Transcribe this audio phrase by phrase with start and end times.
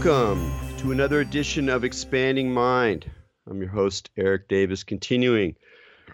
[0.00, 3.10] Welcome to another edition of Expanding Mind.
[3.50, 5.56] I'm your host, Erik Davis, continuing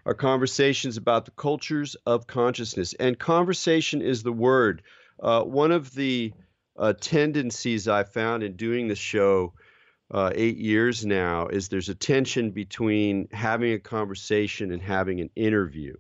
[0.07, 2.95] our conversations about the cultures of consciousness.
[2.95, 4.81] And conversation is the word.
[5.23, 6.33] Uh, one of the
[6.79, 9.53] uh, tendencies I found in doing the show
[10.11, 15.29] uh, eight years now is there's a tension between having a conversation and having an
[15.37, 15.95] interview.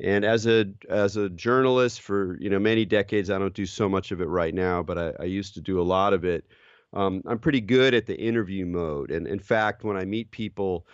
[0.00, 3.88] And as a as a journalist for you know many decades, I don't do so
[3.88, 6.44] much of it right now, but I, I used to do a lot of it
[6.92, 9.10] um, I'm pretty good at the interview mode.
[9.10, 10.86] And in fact, when I meet people,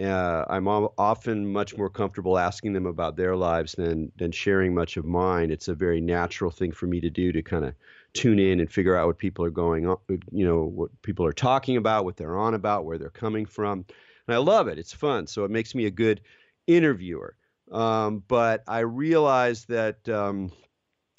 [0.00, 4.96] uh, I'm often much more comfortable asking them about their lives than than sharing much
[4.96, 5.50] of mine.
[5.50, 7.74] It's a very natural thing for me to do to kind of
[8.14, 9.98] tune in and figure out what people are going on,
[10.32, 13.84] you know, what people are talking about, what they're on about, where they're coming from.
[14.26, 14.78] And I love it.
[14.78, 15.26] It's fun.
[15.26, 16.22] So it makes me a good
[16.66, 17.36] interviewer.
[17.70, 20.52] Um, but I realize that, um,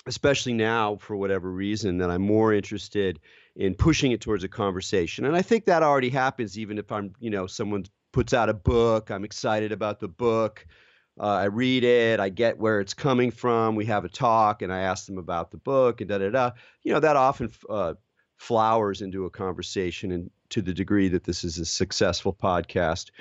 [0.06, 3.20] especially now, for whatever reason, that I'm more interested
[3.56, 5.26] in pushing it towards a conversation.
[5.26, 8.54] And I think that already happens, even if I'm, you know, someone puts out a
[8.54, 10.66] book, I'm excited about the book.
[11.18, 13.76] Uh, I read it, I get where it's coming from.
[13.76, 16.52] We have a talk, and I ask them about the book, and da da da.
[16.84, 17.94] You know, that often uh,
[18.38, 23.12] flowers into a conversation and to the degree that this is a successful podcast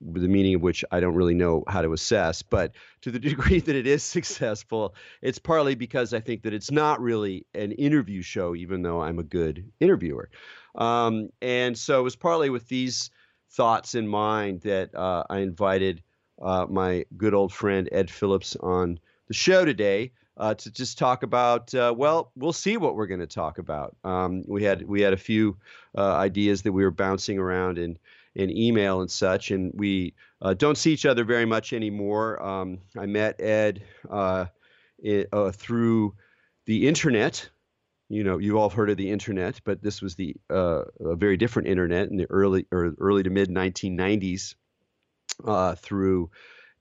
[0.00, 3.60] the meaning of which i don't really know how to assess but to the degree
[3.60, 8.22] that it is successful it's partly because i think that it's not really an interview
[8.22, 10.28] show even though i'm a good interviewer.
[10.74, 13.10] Um, and so it was partly with these
[13.50, 16.02] thoughts in mind that uh, i invited
[16.40, 21.22] uh, my good old friend ed phillips on the show today uh, to just talk
[21.22, 21.74] about.
[21.74, 23.96] Uh, well, we'll see what we're going to talk about.
[24.04, 25.56] Um, we had we had a few
[25.96, 27.98] uh, ideas that we were bouncing around in
[28.34, 32.42] in email and such, and we uh, don't see each other very much anymore.
[32.42, 34.46] Um, I met Ed uh,
[34.98, 36.14] it, uh, through
[36.66, 37.48] the internet.
[38.08, 41.68] You know, you all heard of the internet, but this was the a very different
[41.68, 44.54] internet in the early or early to mid 1990s
[45.78, 46.30] through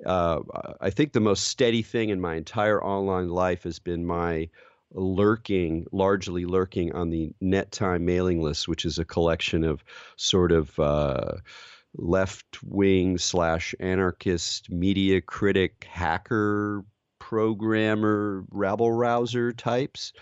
[0.06, 0.40] uh,
[0.80, 4.50] I think the most steady thing in my entire online life has been my
[4.94, 9.84] lurking, largely lurking on the Nettime mailing list, which is a collection of
[10.16, 11.34] sort of uh,
[11.96, 16.84] left wing slash anarchist media critic hacker
[17.20, 20.14] programmer rabble rouser types.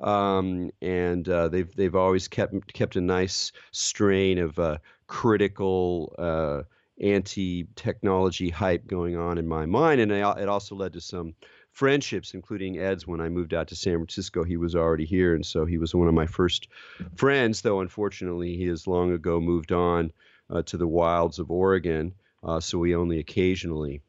[0.00, 4.78] Um, and uh, they've they've always kept kept a nice strain of uh,
[5.08, 6.62] critical uh,
[7.00, 11.34] anti-technology hype going on in my mind, and it also led to some
[11.72, 13.06] friendships, including Ed's.
[13.06, 15.94] When I moved out to San Francisco, he was already here, and so he was
[15.94, 16.68] one of my first
[17.14, 17.62] friends.
[17.62, 20.12] Though unfortunately, he has long ago moved on
[20.50, 24.02] uh, to the wilds of Oregon, uh, so we only occasionally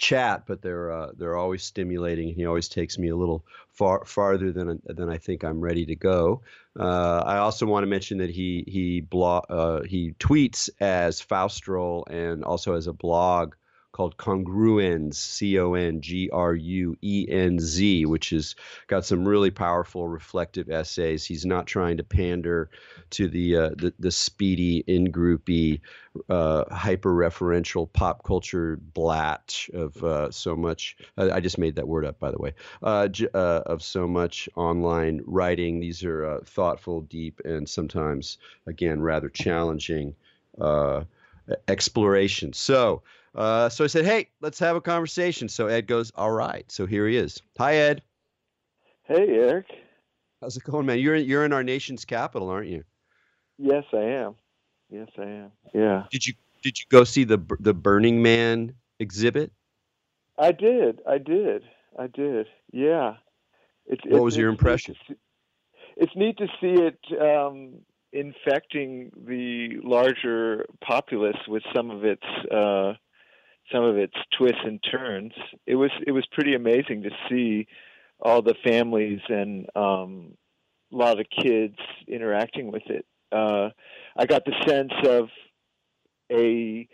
[0.00, 2.34] chat, but they're uh, they're always stimulating.
[2.34, 5.94] He always takes me a little far farther than than I think I'm ready to
[5.94, 6.42] go.
[6.78, 12.04] Uh, I also want to mention that he he blog uh, he tweets as Faustrol
[12.10, 13.54] and also as a blog
[14.00, 18.56] called Congruenz, C O N G R U E N Z, which has
[18.86, 21.26] got some really powerful reflective essays.
[21.26, 22.70] He's not trying to pander
[23.10, 25.82] to the uh, the, the speedy, in groupy,
[26.30, 30.96] uh, hyper referential pop culture blat of uh, so much.
[31.18, 32.54] I just made that word up, by the way.
[32.82, 35.78] Uh, uh, of so much online writing.
[35.78, 40.14] These are uh, thoughtful, deep, and sometimes, again, rather challenging
[41.68, 42.54] exploration.
[42.54, 43.02] So.
[43.34, 46.86] Uh, so I said, "Hey, let's have a conversation." So Ed goes, "All right." So
[46.86, 47.40] here he is.
[47.58, 48.02] Hi, Ed.
[49.04, 49.66] Hey, Erik.
[50.40, 50.98] How's it going, man?
[50.98, 52.84] You're in, you're in our nation's capital, aren't you?
[53.58, 54.34] Yes, I am.
[54.90, 55.52] Yes, I am.
[55.74, 56.04] Yeah.
[56.10, 59.52] Did you did you go see the the Burning Man exhibit?
[60.38, 61.00] I did.
[61.06, 61.62] I did.
[61.98, 62.46] I did.
[62.72, 63.16] Yeah.
[63.86, 64.94] It's, what was your impression?
[65.06, 65.14] See,
[65.96, 67.80] it's neat to see it um,
[68.12, 72.94] infecting the larger populace with some of its uh,
[73.72, 75.32] some of its twists and turns.
[75.66, 77.66] It was it was pretty amazing to see
[78.20, 80.32] all the families and um,
[80.92, 81.76] a lot of kids
[82.06, 83.06] interacting with it.
[83.32, 83.70] Uh,
[84.16, 85.28] I got the sense of
[86.30, 86.88] a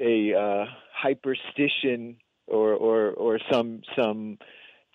[0.00, 0.64] a uh,
[1.04, 2.16] hyperstition
[2.46, 4.38] or or or some some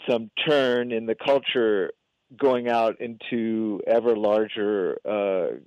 [0.07, 1.91] some turn in the culture
[2.35, 5.57] going out into ever larger uh,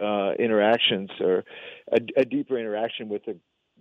[0.00, 1.44] uh, interactions or
[1.92, 3.34] a, a, deeper interaction with a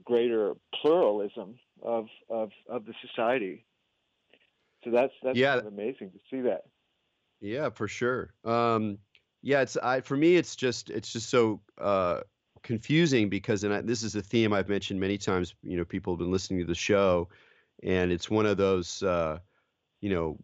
[0.04, 3.66] greater pluralism of of, of the society.
[4.84, 5.56] So that's that's yeah.
[5.56, 6.66] Kind of amazing to see that.
[7.42, 8.34] Yeah, for sure.
[8.44, 8.98] Um,
[9.42, 12.22] yeah, it's I for me it's just it's just so uh,
[12.64, 15.54] confusing because and I, this is a theme I've mentioned many times.
[15.64, 17.30] You know, people have been listening to the show,
[17.84, 19.04] and it's one of those.
[19.04, 19.40] Uh,
[20.06, 20.38] you know,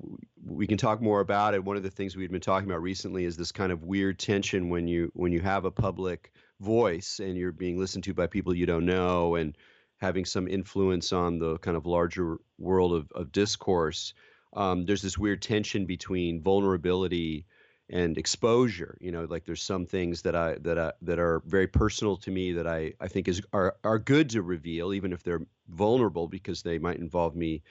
[0.44, 1.63] we can talk more about it.
[1.63, 4.69] One of the things we've been talking about recently is this kind of weird tension
[4.69, 8.56] when you when you have a public voice and you're being listened to by people
[8.56, 9.56] you don't know and
[9.98, 14.16] having some influence on the kind of larger world of, of discourse.
[14.54, 17.46] Um, there's this weird tension between vulnerability
[17.88, 18.98] and exposure.
[19.00, 22.31] You know, like there's some things that I that I, that are very personal to
[22.31, 26.28] me that I I think is are are good to reveal, even if they're vulnerable
[26.28, 27.62] because they might involve me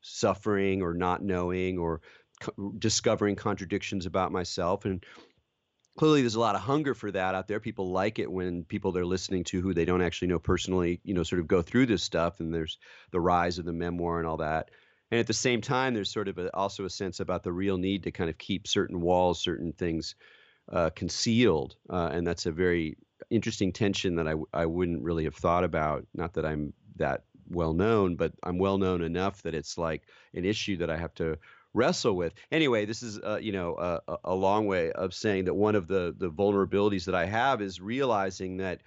[0.00, 2.00] suffering or not knowing or
[2.40, 5.04] co- discovering contradictions about myself and
[5.98, 7.60] clearly there's a lot of hunger for that out there.
[7.60, 11.14] People like it when people they're listening to who they don't actually know personally you
[11.14, 12.78] know sort of go through this stuff and there's
[13.10, 14.70] the rise of the memoir and all that.
[15.10, 17.76] And at the same time there's sort of a, also a sense about the real
[17.76, 20.14] need to kind of keep certain walls certain things
[20.72, 22.96] uh, concealed uh, and that's a very
[23.28, 27.72] interesting tension that I, I wouldn't really have thought about not that i'm that well
[27.72, 30.02] known, but I'm well known enough that it's like
[30.34, 31.38] an issue that I have to
[31.74, 32.34] wrestle with.
[32.50, 35.88] Anyway, this is uh, you know a, a long way of saying that one of
[35.88, 38.80] the the vulnerabilities that I have is realizing that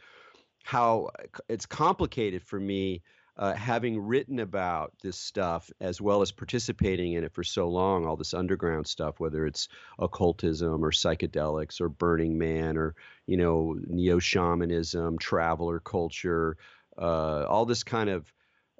[0.63, 1.09] how
[1.49, 3.01] it's complicated for me
[3.35, 8.05] uh, having written about this stuff as well as participating in it for so long,
[8.05, 12.95] all this underground stuff, whether it's occultism or psychedelics or Burning Man or
[13.25, 16.57] you know neo shamanism, traveler culture,
[16.97, 18.31] uh, all this kind of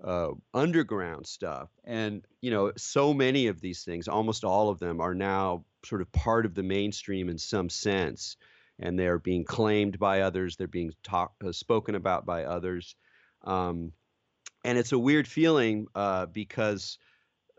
[0.04, 1.70] uh, underground stuff.
[1.84, 6.02] And, you know, so many of these things, almost all of them, are now sort
[6.02, 8.38] of part of the mainstream in some sense.
[8.80, 12.96] And they're being claimed by others, they're being talk, uh, spoken about by others.
[13.44, 13.94] Um,
[14.66, 16.98] and it's a weird feeling uh, because,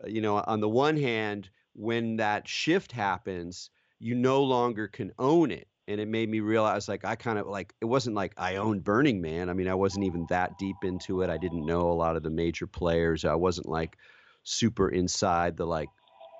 [0.03, 3.69] uh, you know, on the one hand, when that shift happens,
[3.99, 7.47] you no longer can own it and it made me realize like I kind of
[7.47, 9.49] like it wasn't like I owned Burning Man.
[9.49, 11.29] I mean, I wasn't even that deep into it.
[11.29, 13.25] I didn't know a lot of the major players.
[13.25, 13.97] I wasn't like
[14.43, 15.89] super inside the like,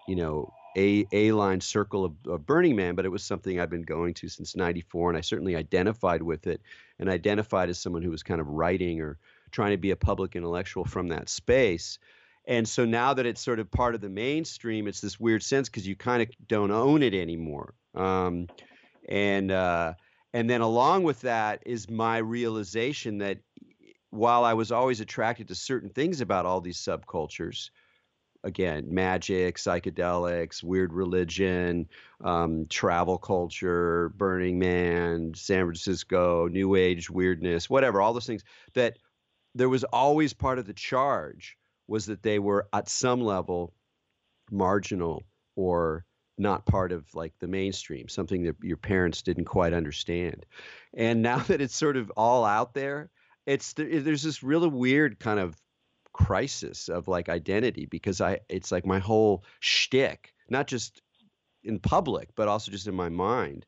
[0.08, 3.70] you know, a a line circle of, of Burning Man, but it was something I've
[3.70, 6.62] been going to since '94, and I certainly identified with it,
[7.00, 9.18] and identified as someone who was kind of writing or
[9.52, 12.00] trying to be a public intellectual from that space.
[12.48, 15.68] And so now that it's sort of part of the mainstream, it's this weird sense
[15.68, 17.74] because you kind of don't own it anymore.
[17.96, 18.48] Um,
[19.08, 19.94] and uh,
[20.34, 23.40] and then along with that is my realization that
[24.10, 27.70] while I was always attracted to certain things about all these subcultures,
[28.44, 31.88] again, magic, psychedelics, weird religion,
[32.24, 38.44] um, travel culture, Burning Man, San Francisco, New Age weirdness, whatever, all those things,
[38.74, 38.98] that
[39.54, 41.58] there was always part of the charge
[41.88, 43.74] was that they were at some level
[44.52, 45.24] marginal
[45.56, 46.06] or
[46.38, 50.46] not part of like the mainstream, something that your parents didn't quite understand.
[50.94, 53.10] And now that it's sort of all out there,
[53.46, 55.56] it's there's this really weird kind of
[56.14, 61.02] crisis of like identity because I it's like my whole shtick, not just
[61.64, 63.66] in public, but also just in my mind,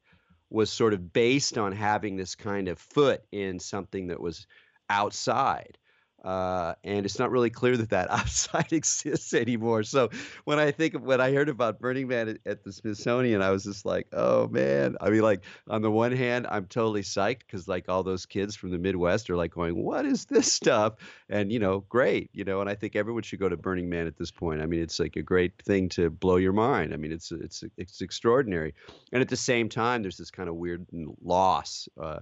[0.50, 4.48] was sort of based on having this kind of foot in something that was
[4.90, 5.78] outside.
[6.24, 9.84] Uh, and it's not really clear that that outside exists anymore.
[9.84, 10.10] So
[10.46, 13.52] when I think of when I heard about Burning Man at, at, the Smithsonian, I
[13.52, 14.98] was just like, oh man.
[15.00, 18.56] I mean, like on the one hand, I'm totally psyched because like all those kids
[18.56, 20.96] from the Midwest are like going, what is this stuff?
[21.30, 22.62] And you know, great, you know.
[22.62, 24.62] And I think everyone should go to Burning Man at this point.
[24.62, 26.94] I mean, it's like a great thing to blow your mind.
[26.94, 28.74] I mean, it's it's it's extraordinary.
[29.14, 30.86] And at the same time, there's this kind of weird
[31.22, 31.88] loss.
[32.00, 32.20] Uh,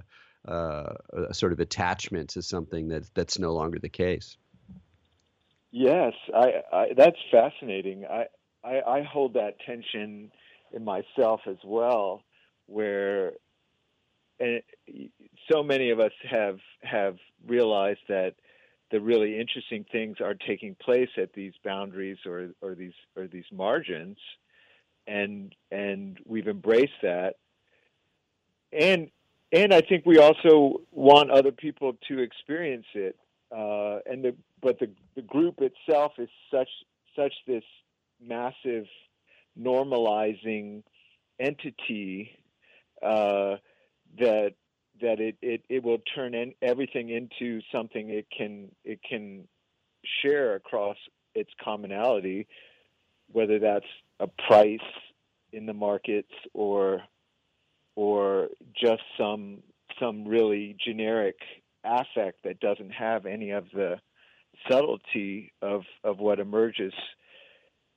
[0.47, 0.93] uh,
[1.29, 4.37] a sort of attachment to something that that's no longer the case.
[5.71, 8.05] Yes, I, I that's fascinating.
[8.05, 8.25] I,
[8.63, 10.31] I, I hold that tension
[10.71, 12.23] in myself as well,
[12.67, 13.33] where
[14.39, 14.61] and
[15.51, 18.35] so many of us have have realized that
[18.91, 23.45] the really interesting things are taking place at these boundaries or or these or these
[23.51, 24.17] margins,
[25.07, 27.35] and and we've embraced that.
[28.71, 29.09] And
[29.55, 33.15] and I think we also want other people to experience it.
[33.55, 36.69] Uh, and the but the the group itself is such
[37.15, 37.63] such this
[38.21, 38.85] massive
[39.57, 40.83] normalizing
[41.39, 42.37] entity
[43.01, 43.55] uh,
[44.19, 44.53] that
[45.01, 49.47] that it, it, it will turn in everything into something it can it can
[50.21, 50.97] share across
[51.33, 52.47] its commonality,
[53.31, 53.85] whether that's
[54.19, 54.79] a price
[55.53, 57.01] in the markets or
[57.95, 58.49] or
[58.79, 59.59] just some
[59.99, 61.37] some really generic
[61.83, 63.99] affect that doesn't have any of the
[64.69, 66.93] subtlety of of what emerges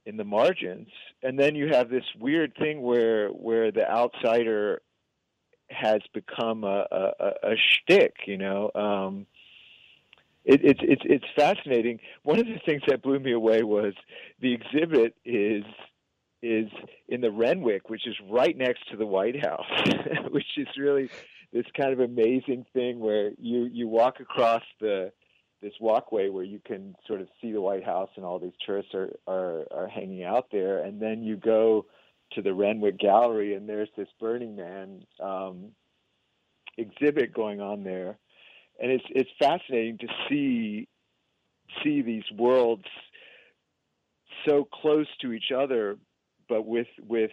[0.07, 0.88] in the margins
[1.23, 4.81] and then you have this weird thing where where the outsider
[5.71, 9.26] has become a a, a shtick you know um,
[10.49, 12.00] it, it's it's it's fascinating.
[12.23, 13.93] One of the things that blew me away was
[14.40, 15.64] the exhibit is
[16.42, 16.71] is
[17.09, 19.66] in the Renwick, which is right next to the White House,
[20.30, 21.11] which is really
[21.52, 25.12] this kind of amazing thing where you you walk across the
[25.61, 28.95] this walkway where you can sort of see the White House and all these tourists
[28.95, 31.87] are are, are hanging out there, and then you go
[32.33, 35.71] to the Renwick Gallery and there's this Burning Man um,
[36.76, 38.18] exhibit going on there,
[38.80, 40.88] and it's it's fascinating to see
[41.83, 42.85] see these worlds
[44.47, 45.97] so close to each other,
[46.49, 47.31] but with with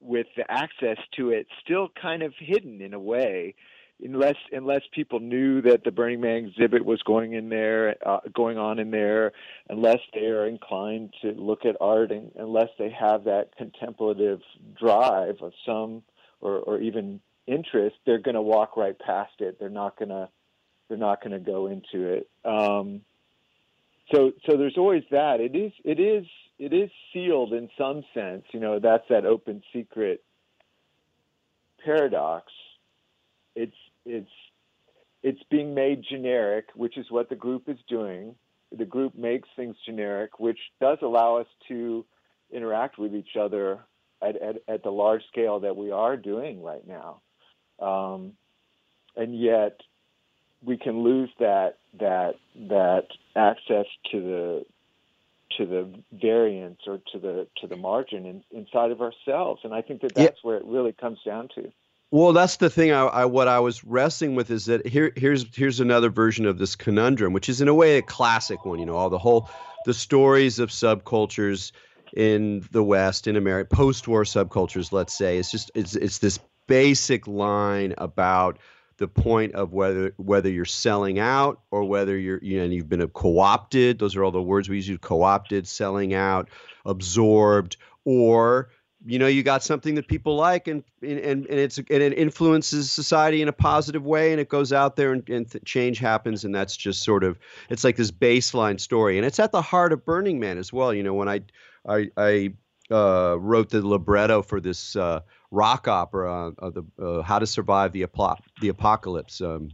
[0.00, 3.54] with the access to it still kind of hidden in a way
[4.02, 8.58] unless unless people knew that the Burning Man exhibit was going in there, uh, going
[8.58, 9.32] on in there,
[9.68, 14.40] unless they are inclined to look at art, and unless they have that contemplative
[14.78, 16.02] drive of some
[16.40, 19.58] or, or even interest, they're going to walk right past it.
[19.58, 20.28] They're not going to
[20.88, 22.28] they're not going to go into it.
[22.44, 23.02] Um,
[24.12, 25.40] so so there's always that.
[25.40, 26.26] It is it is
[26.58, 28.44] it is sealed in some sense.
[28.52, 30.22] You know that's that open secret
[31.84, 32.52] paradox.
[33.54, 34.30] It's it's
[35.22, 38.34] it's being made generic, which is what the group is doing.
[38.76, 42.04] The group makes things generic, which does allow us to
[42.50, 43.80] interact with each other
[44.20, 47.20] at, at, at the large scale that we are doing right now.
[47.78, 48.32] Um,
[49.16, 49.80] and yet,
[50.64, 52.36] we can lose that that
[52.68, 54.66] that access to the
[55.58, 59.60] to the variance or to the to the margin in, inside of ourselves.
[59.64, 60.48] And I think that that's yeah.
[60.48, 61.70] where it really comes down to.
[62.10, 62.92] Well, that's the thing.
[62.92, 66.58] I, I, what I was wrestling with is that here here's here's another version of
[66.58, 68.78] this conundrum, which is in a way a classic one.
[68.78, 69.48] You know, all the whole
[69.86, 71.72] the stories of subcultures
[72.14, 74.92] in the West, in America, post-war subcultures.
[74.92, 78.58] Let's say it's just it's it's this basic line about
[78.98, 83.06] the point of whether whether you're selling out or whether you're you know you've been
[83.08, 86.48] co-opted those are all the words we use co-opted selling out
[86.84, 88.70] absorbed or
[89.04, 92.90] you know you got something that people like and and and it's and it influences
[92.90, 96.54] society in a positive way and it goes out there and, and change happens and
[96.54, 99.16] that's just sort of it's like this baseline story.
[99.16, 100.94] And it's at the heart of burning man as well.
[100.94, 101.40] You know when i
[101.86, 102.52] i i
[102.90, 105.20] uh, wrote the libretto for this uh,
[105.52, 108.06] rock opera, uh, the uh, How to Survive the,
[108.60, 109.40] the Apocalypse.
[109.40, 109.70] Um,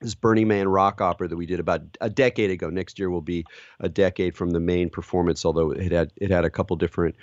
[0.00, 2.70] this Burning Man rock opera that we did about a decade ago.
[2.70, 3.44] Next year will be
[3.80, 7.16] a decade from the main performance, although it had it had a couple different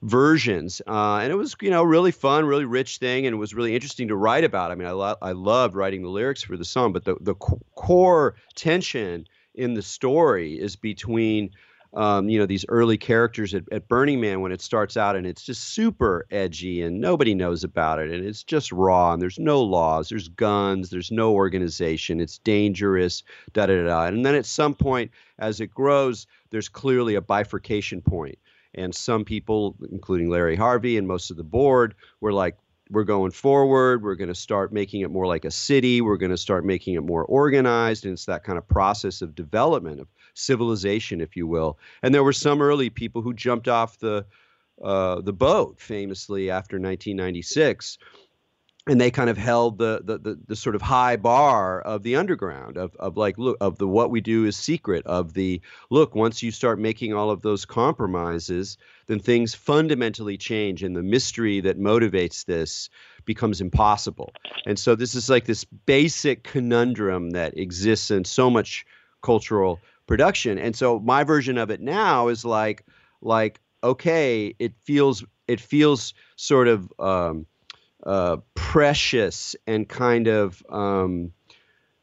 [0.00, 3.52] versions, uh, and it was you know really fun, really rich thing, and it was
[3.52, 4.70] really interesting to write about.
[4.70, 7.34] I mean, I lo- I loved writing the lyrics for the song, but the the
[7.34, 9.26] core tension
[9.56, 11.50] in the story is between
[11.94, 15.26] um, you know these early characters at, at, Burning Man when it starts out and
[15.26, 19.38] it's just super edgy and nobody knows about it and it's just raw and there's
[19.38, 24.04] no laws, there's guns, there's no organization, it's dangerous, da da da.
[24.04, 28.38] And then at some point, as it grows, there's clearly a bifurcation point.
[28.74, 32.56] And some people, including Larry Harvey and most of the board, were like,
[32.90, 34.02] we're going forward.
[34.02, 36.00] We're going to start making it more like a city.
[36.00, 38.04] We're going to start making it more organized.
[38.04, 41.78] And it's that kind of process of development, of civilization, if you will.
[42.02, 44.26] And there were some early people who jumped off the
[44.82, 47.98] uh, the boat famously after 1996
[48.86, 52.16] and they kind of held the, the, the the sort of high bar of the
[52.16, 55.60] underground of of like look of the what we do is secret of the
[55.90, 61.02] look once you start making all of those compromises then things fundamentally change and the
[61.02, 62.88] mystery that motivates this
[63.26, 64.32] becomes impossible
[64.66, 68.86] and so this is like this basic conundrum that exists in so much
[69.22, 69.78] cultural
[70.10, 70.58] production.
[70.58, 72.84] And so my version of it now is like
[73.22, 77.46] like okay, it feels it feels sort of um,
[78.04, 81.30] uh, precious and kind of um,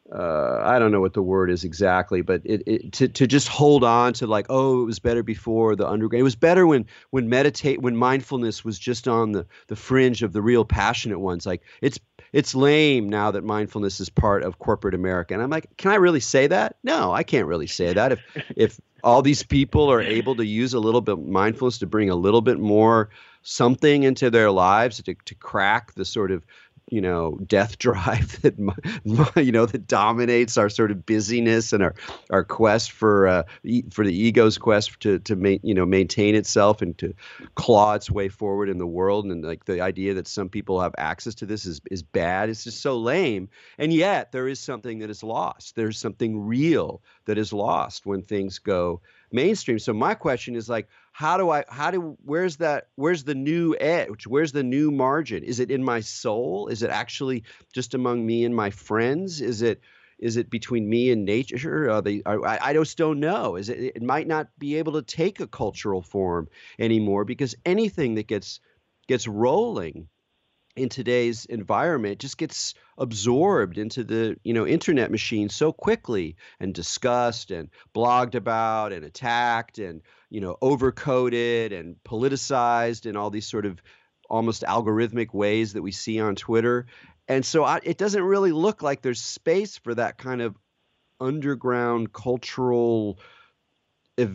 [0.09, 3.49] uh, I don't know what the word is exactly, but it, it, to to just
[3.49, 6.21] hold on to like oh it was better before the underground.
[6.21, 10.31] It was better when when meditate when mindfulness was just on the the fringe of
[10.31, 11.45] the real passionate ones.
[11.45, 11.99] Like it's
[12.37, 15.33] it's lame now that mindfulness is part of corporate America.
[15.33, 16.75] And I'm like, can I really say that?
[16.83, 18.11] No, I can't really say that.
[18.11, 18.19] If
[18.55, 22.15] if all these people are able to use a little bit mindfulness to bring a
[22.15, 23.09] little bit more
[23.41, 26.45] something into their lives to, to crack the sort of
[26.89, 28.57] you know death drive that
[29.35, 31.95] you know that dominates our sort of busyness and our
[32.29, 33.43] our quest for uh,
[33.91, 37.13] for the ego's quest to to ma- you know maintain itself and to
[37.55, 39.25] claw its way forward in the world.
[39.25, 42.49] And like the idea that some people have access to this is is bad.
[42.49, 43.49] It's just so lame.
[43.77, 45.75] And yet there is something that is lost.
[45.75, 49.01] There's something real that is lost when things go
[49.31, 49.79] mainstream.
[49.79, 53.75] So my question is like how do I how do where's that where's the new
[53.79, 54.27] edge?
[54.27, 55.43] Where's the new margin?
[55.43, 56.67] Is it in my soul?
[56.67, 57.43] Is it actually
[57.73, 59.41] just among me and my friends?
[59.41, 59.81] Is it
[60.19, 61.89] is it between me and nature?
[61.89, 63.55] Are they, are, I, I just don't know.
[63.55, 63.95] Is it?
[63.95, 68.59] It might not be able to take a cultural form anymore because anything that gets
[69.07, 70.09] gets rolling
[70.75, 76.75] in today's environment just gets absorbed into the you know internet machine so quickly and
[76.75, 83.47] discussed and blogged about and attacked and you know overcoded and politicized in all these
[83.47, 83.81] sort of
[84.29, 86.85] almost algorithmic ways that we see on Twitter
[87.27, 90.55] and so I, it doesn't really look like there's space for that kind of
[91.19, 93.19] underground cultural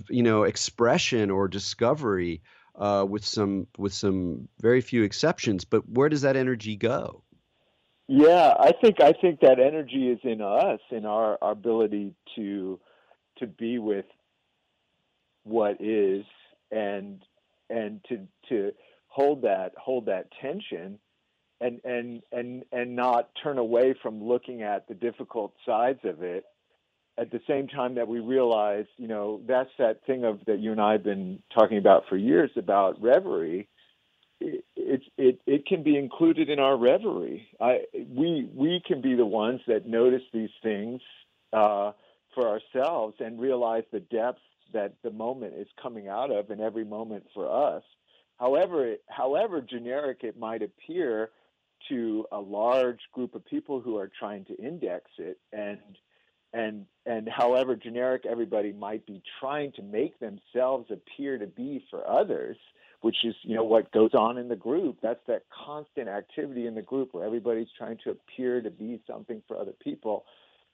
[0.09, 2.43] you know expression or discovery
[2.77, 5.65] uh, with some with some very few exceptions.
[5.65, 7.23] But where does that energy go?
[8.09, 12.81] Yeah, I think I think that energy is in us, in our, our ability to
[13.39, 14.07] to be with
[15.45, 16.25] what is
[16.71, 17.23] and
[17.71, 18.73] and to to
[19.09, 20.99] hold that hold that tension
[21.61, 26.45] and and and and not turn away from looking at the difficult sides of it
[27.19, 30.73] at the same time that we realize, you know, that's that thing of that you
[30.73, 33.69] and I have been talking about for years about reverie.
[34.41, 37.47] It, it it it can be included in our reverie.
[37.61, 41.01] I we we can be the ones that notice these things
[41.53, 41.93] uh,
[42.35, 44.41] for ourselves and realize the depth
[44.73, 47.83] that the moment is coming out of in every moment for us.
[48.39, 51.31] However, however generic it might appear
[51.89, 55.79] to a large group of people who are trying to index it and
[56.53, 62.09] and and however generic everybody might be trying to make themselves appear to be for
[62.09, 62.57] others
[63.01, 66.75] which is you know what goes on in the group that's that constant activity in
[66.75, 70.25] the group where everybody's trying to appear to be something for other people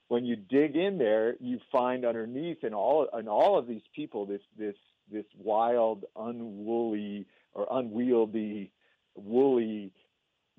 [0.08, 4.26] when you dig in there you find underneath in all in all of these people
[4.26, 4.76] this this
[5.10, 8.70] this wild unwoolly or unwieldy
[9.14, 9.92] woolly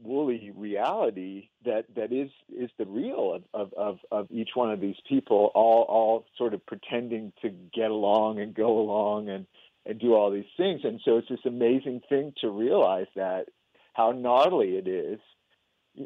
[0.01, 4.79] woolly reality that that is is the real of, of, of, of each one of
[4.79, 9.46] these people all all sort of pretending to get along and go along and
[9.85, 10.81] and do all these things.
[10.83, 13.48] And so it's this amazing thing to realize that
[13.94, 15.20] how gnarly it is.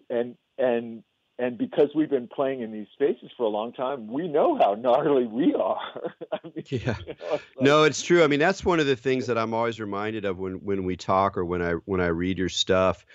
[0.10, 1.04] And and
[1.44, 4.76] and because we've been playing in these spaces for a long time, we know how
[4.76, 5.78] gnarly we are.
[6.32, 6.96] I mean, yeah.
[7.06, 8.24] You know, it's like, no, it's true.
[8.24, 10.96] I mean, that's one of the things that I'm always reminded of when when we
[10.96, 13.06] talk or when I when I read your stuff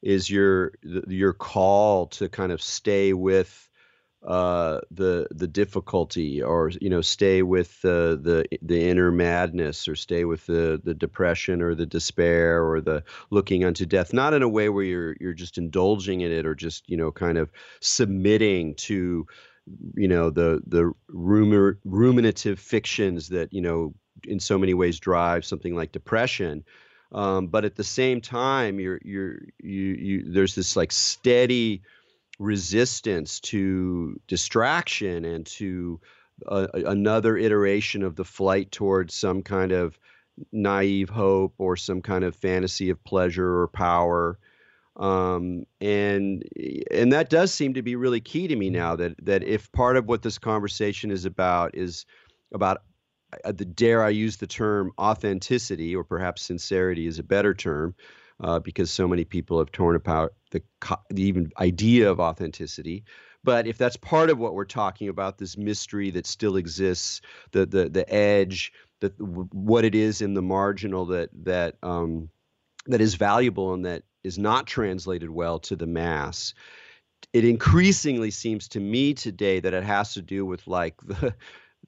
[0.00, 3.68] is your your call to kind of stay with
[4.26, 9.94] uh, the the difficulty, or you know, stay with the the the inner madness, or
[9.94, 14.12] stay with the the depression, or the despair, or the looking unto death.
[14.12, 17.12] Not in a way where you're you're just indulging in it, or just you know,
[17.12, 19.26] kind of submitting to
[19.94, 23.94] you know the the rumor ruminative fictions that you know
[24.26, 26.64] in so many ways drive something like depression
[27.12, 31.82] um, but at the same time you're you're you you there's this like steady
[32.38, 36.00] resistance to distraction and to
[36.46, 39.98] uh, another iteration of the flight towards some kind of
[40.52, 44.38] naive hope or some kind of fantasy of pleasure or power.
[44.96, 46.44] Um, and
[46.90, 49.96] and that does seem to be really key to me now that that if part
[49.96, 52.06] of what this conversation is about is
[52.52, 52.82] about
[53.44, 57.96] uh, the dare I use the term authenticity, or perhaps sincerity is a better term,
[58.40, 60.62] uh, because so many people have torn apart the,
[61.10, 63.04] the even idea of authenticity.
[63.42, 67.20] But if that's part of what we're talking about, this mystery that still exists,
[67.52, 72.30] the the the edge, that what it is in the marginal that that um,
[72.86, 76.54] that is valuable and that is not translated well to the mass
[77.32, 81.34] it increasingly seems to me today that it has to do with like the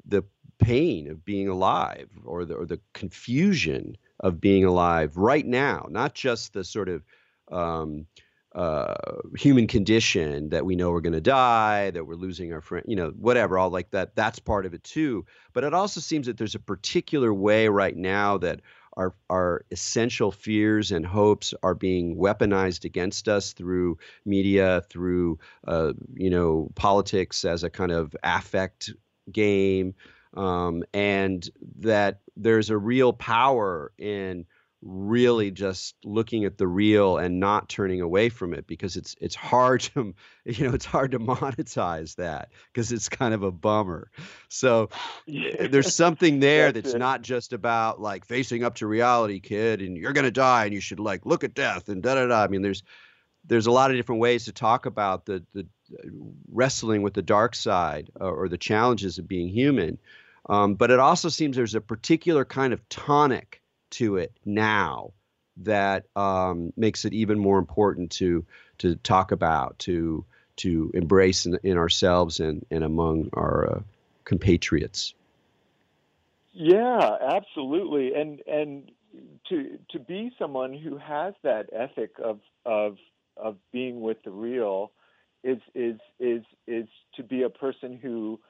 [0.05, 0.25] the
[0.59, 6.15] pain of being alive or the, or the confusion of being alive right now, not
[6.15, 7.05] just the sort of
[7.51, 8.07] um,
[8.55, 8.95] uh,
[9.37, 12.97] human condition that we know we're going to die, that we're losing our friend, you
[12.97, 14.17] know, whatever, all like that.
[14.17, 15.27] That's part of it too.
[15.53, 18.63] But it also seems that there's a particular way right now that
[18.97, 25.93] our our essential fears and hopes are being weaponized against us through media, through uh,
[26.15, 28.91] you know politics as a kind of affect
[29.31, 29.95] game,
[30.37, 34.47] um, and that there's a real power in
[34.83, 39.35] really just looking at the real and not turning away from it because it's it's
[39.35, 44.11] hard to you know it's hard to monetize that because it's kind of a bummer.
[44.49, 44.91] So
[45.27, 45.51] yeah.
[45.59, 49.81] Eh, there's something there that's, that's not just about like facing up to reality kid
[49.81, 52.27] and you're going to die and you should like look at death and da da
[52.27, 52.43] da.
[52.43, 52.83] I mean there's
[53.47, 56.09] there's a lot of different ways to talk about the the uh,
[56.53, 59.99] wrestling with the dark side or, or the challenges of being human
[60.49, 65.13] um, but it also seems there's a particular kind of tonic to it now
[65.59, 68.45] that um, makes it even more important to
[68.79, 70.25] to talk about, to
[70.57, 73.81] to embrace in, in ourselves and, and among our uh,
[74.25, 75.15] compatriots.
[76.53, 78.15] Yeah, absolutely.
[78.15, 78.91] And and
[79.49, 82.97] to to be someone who has that ethic of of
[83.37, 84.93] of being with the real
[85.45, 88.41] is is is is to be a person who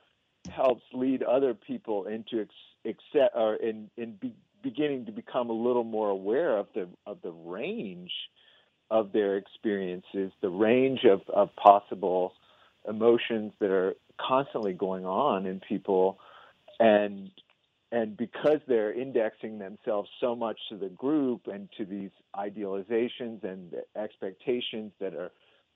[0.49, 2.51] helps lead other people into ex,
[2.85, 7.19] accept or in in be, beginning to become a little more aware of the of
[7.23, 8.13] the range
[8.91, 12.33] of their experiences, the range of, of possible
[12.89, 16.19] emotions that are constantly going on in people.
[16.79, 17.31] And
[17.93, 23.75] and because they're indexing themselves so much to the group and to these idealizations and
[23.97, 25.31] expectations that are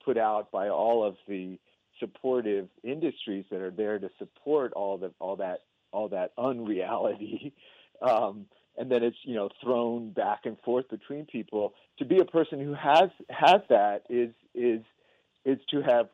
[0.04, 1.58] put out by all of the
[2.00, 5.60] supportive industries that are there to support all the all that
[5.92, 7.52] all that unreality.
[8.02, 8.46] Um,
[8.78, 11.74] and then it's you know thrown back and forth between people.
[11.98, 14.80] To be a person who has has that is is
[15.44, 16.08] is to have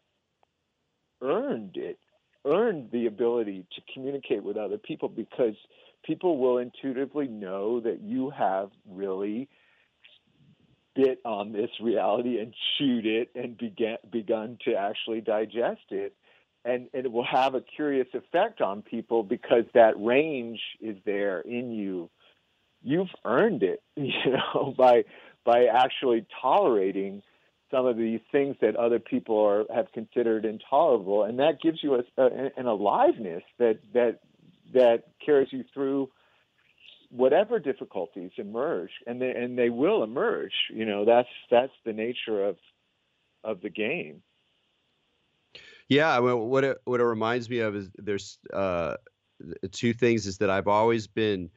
[1.23, 2.01] earned it
[2.45, 5.55] earned the ability to communicate with other people because
[6.05, 9.49] people will intuitively know that you have really
[10.97, 16.15] bit on this reality and chewed it and began, begun to actually digest it.
[16.65, 21.41] And, and it will have a curious effect on people because that range is there
[21.41, 22.11] in you.
[22.83, 25.05] You've earned it, you know, by
[25.45, 27.23] by actually tolerating
[27.71, 31.95] some of these things that other people are have considered intolerable, and that gives you
[31.95, 34.21] a, a, an aliveness that that
[34.75, 36.11] that carries you through
[37.17, 40.53] whatever difficulties emerge, and they and they will emerge.
[40.71, 42.57] You know, that's that's the nature of
[43.43, 44.23] of the game.
[45.89, 48.97] Yeah, well, what it what it reminds me of is there's uh,
[49.71, 51.51] two things is that I've always been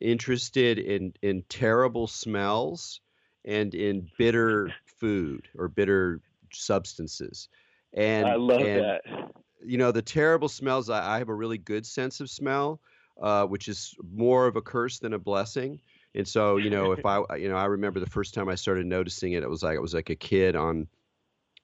[0.00, 3.00] interested in in terrible smells
[3.44, 6.20] and in bitter food or bitter
[6.52, 7.48] substances.
[7.92, 9.02] And I love and, that.
[9.64, 10.90] You know, the terrible smells.
[10.90, 12.80] I, I have a really good sense of smell,
[13.20, 15.80] uh, which is more of a curse than a blessing.
[16.14, 18.86] And so, you know, if I, you know, I remember the first time I started
[18.86, 20.86] noticing it, it was like it was like a kid on.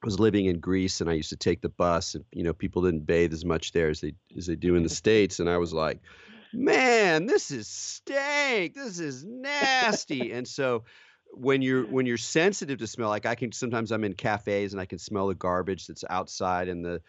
[0.03, 2.55] I was living in Greece, and I used to take the bus, and you know,
[2.55, 5.49] people didn't bathe as much there as they as they do in the states, and
[5.49, 6.01] I was like,
[6.53, 8.75] man, this is steak.
[8.75, 10.33] This is nasty.
[10.33, 10.85] and so
[11.33, 14.81] when you're when you're sensitive to smell, like I can sometimes I'm in cafes and
[14.81, 17.03] I can smell the garbage that's outside and the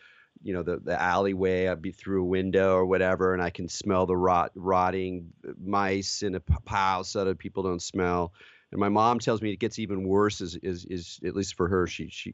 [0.44, 3.68] you know the the alleyway i'd be through a window or whatever and i can
[3.68, 8.34] smell the rot rotting uh, mice in a pile so that people don't smell.
[8.72, 11.68] And my mom tells me it gets even worse as is is at least for
[11.68, 12.34] her she she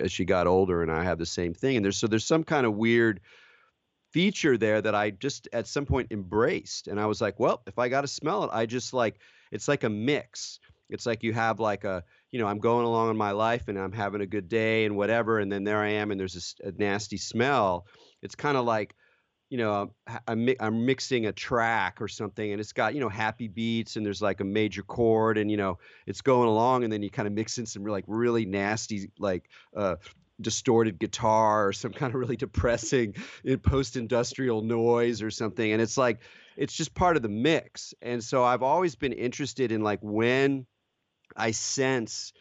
[0.00, 1.76] as she got older and i have the same thing.
[1.76, 3.20] And there's so there's some kind of weird
[4.10, 6.88] feature there that i just at some point embraced.
[6.88, 9.20] And i was like well if i got to smell it i just like
[9.52, 13.10] it's like a mix it's like you have like a, you know, I'm going along
[13.10, 15.90] in my life and I'm having a good day and whatever, and then there I
[15.90, 17.86] am and there's a, a nasty smell.
[18.22, 18.94] It's kind of like,
[19.48, 19.92] you know,
[20.26, 24.04] I'm, I'm mixing a track or something, and it's got you know happy beats, and
[24.04, 27.28] there's like a major chord, and you know it's going along, and then you kind
[27.28, 29.96] of mix in some like really nasty like uh,
[30.40, 33.14] distorted guitar or some kind of really depressing
[33.62, 36.18] post-industrial noise or something, and it's like
[36.56, 37.94] it's just part of the mix.
[38.02, 40.66] And so I've always been interested in like when
[41.36, 42.32] I sense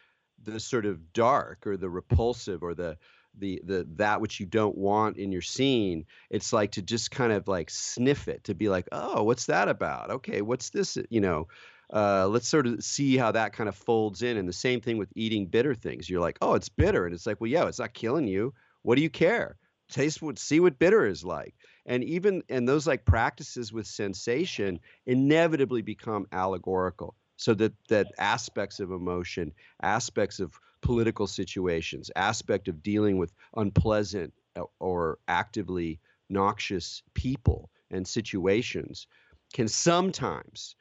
[0.43, 2.97] the sort of dark or the repulsive or the
[3.37, 6.05] the the that which you don't want in your scene.
[6.29, 9.67] It's like to just kind of like sniff it to be like oh what's that
[9.67, 10.09] about?
[10.09, 11.47] Okay what's this you know
[11.93, 14.37] uh, let's sort of see how that kind of folds in.
[14.37, 16.09] And the same thing with eating bitter things.
[16.09, 17.05] You're like oh it's bitter.
[17.05, 18.53] And it's like well yeah it's not killing you.
[18.81, 19.57] What do you care?
[19.89, 21.55] Taste what see what bitter is like.
[21.85, 28.79] And even and those like practices with sensation inevitably become allegorical so that that aspects
[28.79, 37.01] of emotion aspects of political situations aspect of dealing with unpleasant uh, or actively noxious
[37.13, 39.07] people and situations
[39.53, 40.75] can sometimes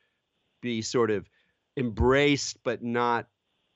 [0.61, 1.29] be sort of
[1.77, 3.27] embraced but not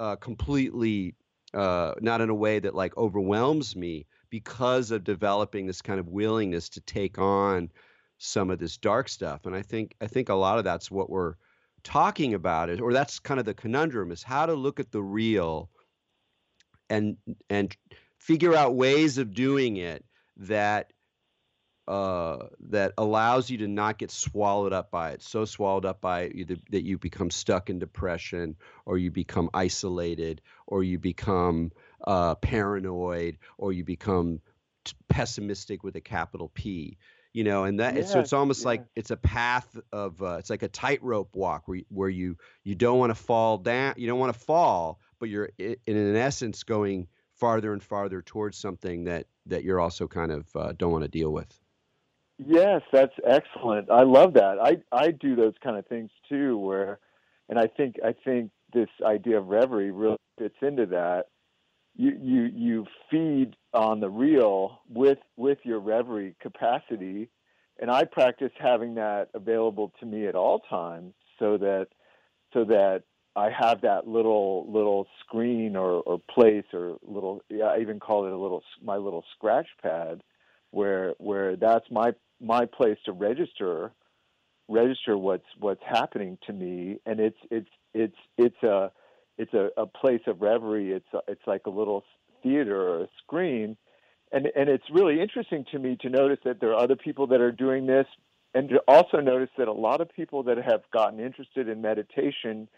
[0.00, 1.14] uh, completely
[1.54, 6.08] uh, not in a way that like overwhelms me because of developing this kind of
[6.08, 7.70] willingness to take on
[8.18, 9.46] some of this dark stuff.
[9.46, 11.34] And i think i think a lot of that's what we're
[11.88, 15.02] talking about it or that's kind of the conundrum is how to look at the
[15.02, 15.70] real
[16.90, 17.16] and
[17.48, 17.74] and
[18.18, 20.04] figure out ways of doing it
[20.36, 20.92] that
[21.86, 26.24] uh, that allows you to not get swallowed up by it, so swallowed up by
[26.24, 31.72] it either that you become stuck in depression, or you become isolated, or you become
[32.06, 34.38] uh, paranoid, or you become
[34.84, 36.98] t- pessimistic with a capital P
[37.32, 40.62] you know and that so it's almost like it's a path of uh, it's like
[40.62, 44.32] a tightrope walk where, where you you don't want to fall down you don't want
[44.32, 47.06] to fall but you're in, in essence going
[47.38, 51.08] farther and farther towards something that that you're also kind of uh, don't want to
[51.08, 51.58] deal with.
[52.38, 53.90] Yes, that's excellent.
[53.90, 54.58] I love that.
[54.60, 57.00] I I do those kind of things too, where,
[57.48, 61.26] and I think I think this idea of reverie really fits into that.
[61.98, 67.28] You you you feed on the real with with your reverie capacity,
[67.80, 71.88] and I practice having that available to me at all times, so that
[72.54, 73.02] so that
[73.34, 78.26] I have that little little screen or, or place or little yeah, I even call
[78.26, 80.22] it a little my little scratch pad
[80.70, 83.92] where where that's my my place to register
[84.68, 86.98] register what's what's happening to me.
[87.06, 88.92] And it's it's it's it's a
[89.38, 92.04] it's a, a place of reverie it's a, it's like a little
[92.42, 93.76] theater or a screen
[94.32, 97.40] and and it's really interesting to me to notice that there are other people that
[97.40, 98.06] are doing this
[98.54, 102.68] and to also notice that a lot of people that have gotten interested in meditation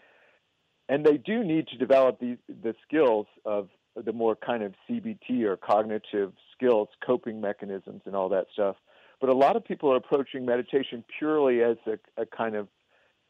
[0.89, 5.43] and they do need to develop these the skills of the more kind of CBT
[5.43, 8.75] or cognitive skills, coping mechanisms, and all that stuff.
[9.19, 12.67] But a lot of people are approaching meditation purely as a, a kind of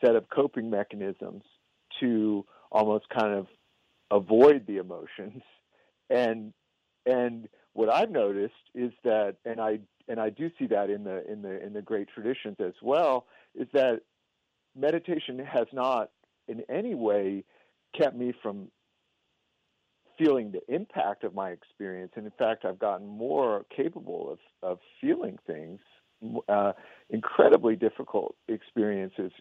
[0.03, 1.43] set of coping mechanisms
[1.99, 3.47] to almost kind of
[4.11, 5.41] avoid the emotions.
[6.09, 6.53] And
[7.05, 11.29] and what I've noticed is that, and I and I do see that in the
[11.31, 14.01] in the in the great traditions as well, is that
[14.75, 16.09] meditation has not
[16.47, 17.43] in any way
[17.97, 18.69] kept me from
[20.17, 22.11] feeling the impact of my experience.
[22.15, 25.79] And in fact, I've gotten more capable of, of feeling things,
[26.47, 26.73] uh,
[27.09, 29.31] incredibly difficult experiences,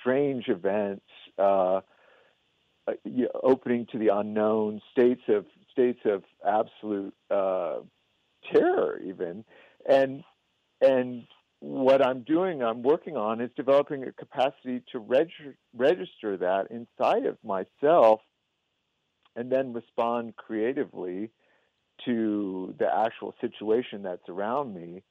[0.00, 1.04] strange events,
[1.38, 1.80] uh,
[2.88, 2.92] uh,
[3.42, 7.78] opening to the unknown, states of states of absolute uh,
[8.52, 9.44] terror, even,
[9.88, 10.24] and
[10.80, 11.24] and
[11.60, 17.26] what I'm doing, I'm working on, is developing a capacity to reg- register that inside
[17.26, 18.20] of myself
[19.34, 21.30] and then respond creatively
[22.04, 25.02] to the actual situation that's around me.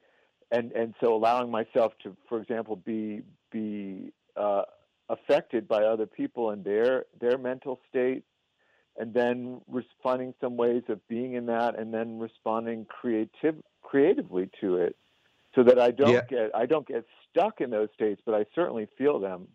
[0.51, 4.61] And, and so allowing myself to, for example, be, be uh,
[5.09, 8.23] affected by other people and their, their mental state,
[8.97, 9.61] and then
[10.01, 14.95] finding some ways of being in that and then responding creative, creatively to it
[15.57, 16.21] so that I don't yeah.
[16.29, 19.47] get I don't get stuck in those states, but I certainly feel them.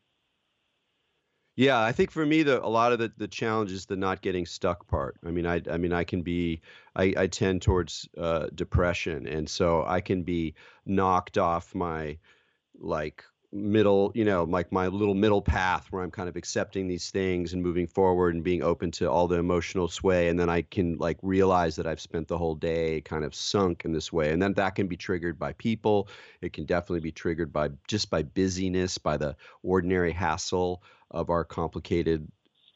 [1.54, 4.22] Yeah, I think for me the a lot of the the challenge is the not
[4.22, 5.16] getting stuck part.
[5.24, 6.60] I mean, I I mean I can be
[6.96, 10.54] I I tend towards uh, depression, and so I can be
[10.86, 12.18] knocked off my
[12.78, 17.10] like middle, you know, like my little middle path where I'm kind of accepting these
[17.10, 20.28] things and moving forward and being open to all the emotional sway.
[20.28, 23.84] And then I can like realize that I've spent the whole day kind of sunk
[23.84, 24.32] in this way.
[24.32, 26.08] And then that can be triggered by people.
[26.40, 31.44] It can definitely be triggered by just by busyness, by the ordinary hassle of our
[31.44, 32.26] complicated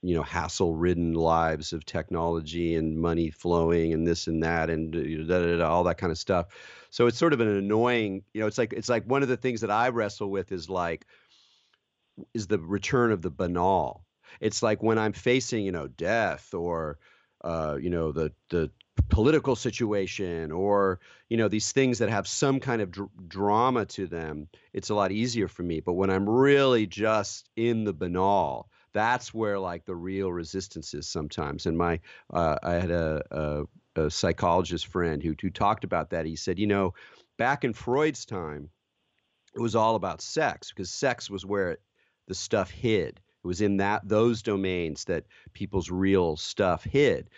[0.06, 4.94] you know hassle ridden lives of technology and money flowing and this and that and
[5.18, 6.46] know, da, da, da, all that kind of stuff.
[6.90, 9.36] So it's sort of an annoying you know it's like it's like one of the
[9.36, 11.06] things that i wrestle with is like
[12.34, 14.04] is the return of the banal.
[14.40, 16.98] It's like when i'm facing you know death or
[17.42, 18.70] uh, you know the the
[19.08, 24.06] political situation or you know these things that have some kind of dr- drama to
[24.06, 25.80] them it's a lot easier for me.
[25.80, 31.06] But when i'm really just in the banal that's where like the real resistance is
[31.06, 31.66] sometimes.
[31.66, 32.00] And my
[32.32, 36.24] uh, I had a, a, a psychologist friend who who talked about that.
[36.24, 36.94] He said, you know,
[37.36, 38.70] back in Freud's time,
[39.54, 41.82] it was all about sex because sex was where it,
[42.26, 43.20] the stuff hid.
[43.44, 47.28] It was in that those domains that people's real stuff hid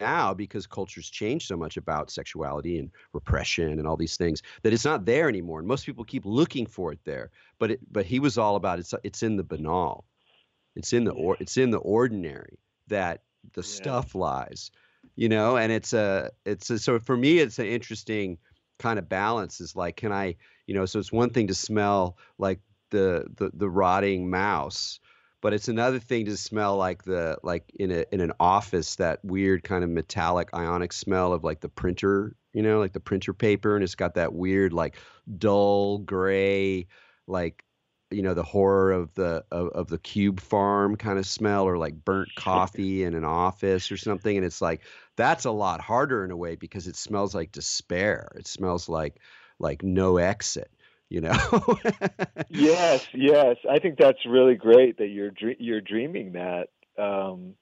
[0.00, 4.72] now because culture's changed so much about sexuality and repression and all these things that
[4.72, 8.06] it's not there anymore and most people keep looking for it there but it but
[8.06, 10.04] he was all about it's it's in the banal
[10.76, 12.58] it's in the or it's in the ordinary
[12.88, 13.22] that
[13.54, 13.66] the yeah.
[13.66, 14.70] stuff lies
[15.16, 18.38] you know and it's a it's a, so for me it's an interesting
[18.78, 20.34] kind of balance is like can i
[20.66, 25.00] you know so it's one thing to smell like the the, the rotting mouse
[25.40, 29.24] but it's another thing to smell like the like in a in an office that
[29.24, 33.32] weird kind of metallic ionic smell of like the printer you know like the printer
[33.32, 34.96] paper and it's got that weird like
[35.38, 36.86] dull gray
[37.26, 37.64] like
[38.10, 41.76] you know the horror of the of, of the cube farm kind of smell or
[41.76, 44.80] like burnt coffee in an office or something and it's like
[45.18, 48.30] that's a lot harder in a way because it smells like despair.
[48.36, 49.20] It smells like
[49.58, 50.70] like no exit
[51.08, 51.38] you know
[52.48, 56.68] yes yes i think that's really great that you're you're dreaming that
[56.98, 57.54] um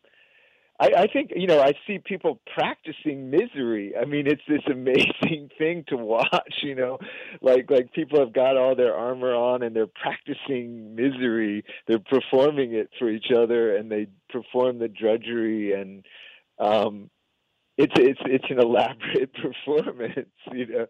[0.78, 3.94] I, I think you know I see people practicing misery.
[4.00, 6.58] I mean, it's this amazing thing to watch.
[6.62, 6.98] You know,
[7.40, 11.64] like like people have got all their armor on and they're practicing misery.
[11.86, 16.04] They're performing it for each other, and they perform the drudgery and
[16.58, 17.10] um,
[17.78, 19.32] it's it's it's an elaborate
[19.66, 20.86] performance, you know,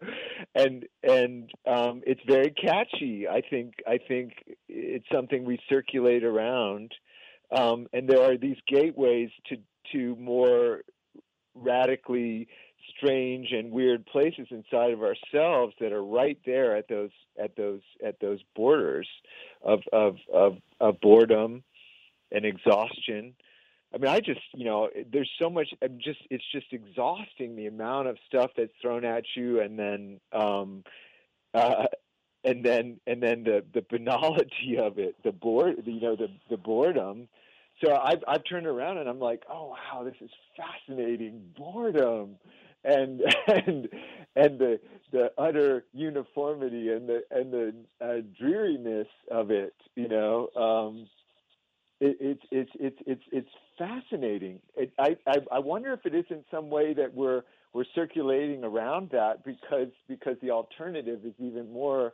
[0.55, 3.27] and and um, it's very catchy.
[3.27, 4.33] I think I think
[4.69, 6.93] it's something we circulate around,
[7.51, 9.57] um, and there are these gateways to
[9.91, 10.81] to more
[11.55, 12.47] radically
[12.95, 17.09] strange and weird places inside of ourselves that are right there at those
[17.41, 19.07] at those at those borders
[19.61, 21.63] of of of, of boredom
[22.31, 23.33] and exhaustion
[23.93, 25.69] I mean, I just, you know, there's so much.
[25.81, 30.19] I'm just, it's just exhausting the amount of stuff that's thrown at you, and then,
[30.33, 30.83] um,
[31.53, 31.85] uh,
[32.43, 36.57] and then, and then the the banality of it, the bored, you know, the the
[36.57, 37.27] boredom.
[37.83, 42.37] So I've I've turned around and I'm like, oh wow, this is fascinating boredom,
[42.83, 43.87] and and
[44.35, 44.79] and the
[45.11, 50.49] the utter uniformity and the and the uh, dreariness of it, you know.
[50.55, 51.07] Um,
[51.99, 54.59] it's it's it's it's it's fascinating.
[54.75, 59.09] It, I, I I wonder if it isn't some way that we're we're circulating around
[59.11, 62.13] that because because the alternative is even more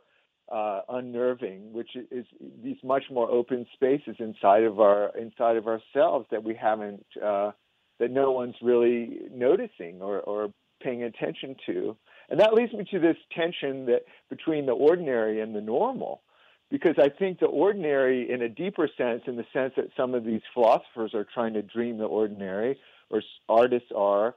[0.50, 2.26] uh, unnerving, which is
[2.62, 7.52] these much more open spaces inside of our inside of ourselves that we haven't uh,
[7.98, 11.96] that no one's really noticing or, or paying attention to.
[12.28, 16.22] And that leads me to this tension that between the ordinary and the normal
[16.70, 20.24] because I think the ordinary, in a deeper sense, in the sense that some of
[20.24, 22.78] these philosophers are trying to dream the ordinary,
[23.10, 24.34] or artists are,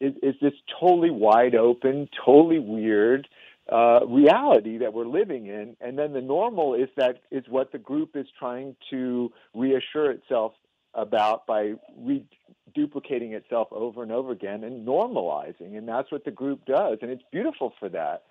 [0.00, 3.28] is, is this totally wide open, totally weird
[3.70, 5.76] uh, reality that we're living in.
[5.80, 10.52] And then the normal is that is what the group is trying to reassure itself
[10.94, 12.26] about by re-
[12.74, 15.76] duplicating itself over and over again and normalizing.
[15.76, 18.24] And that's what the group does, and it's beautiful for that.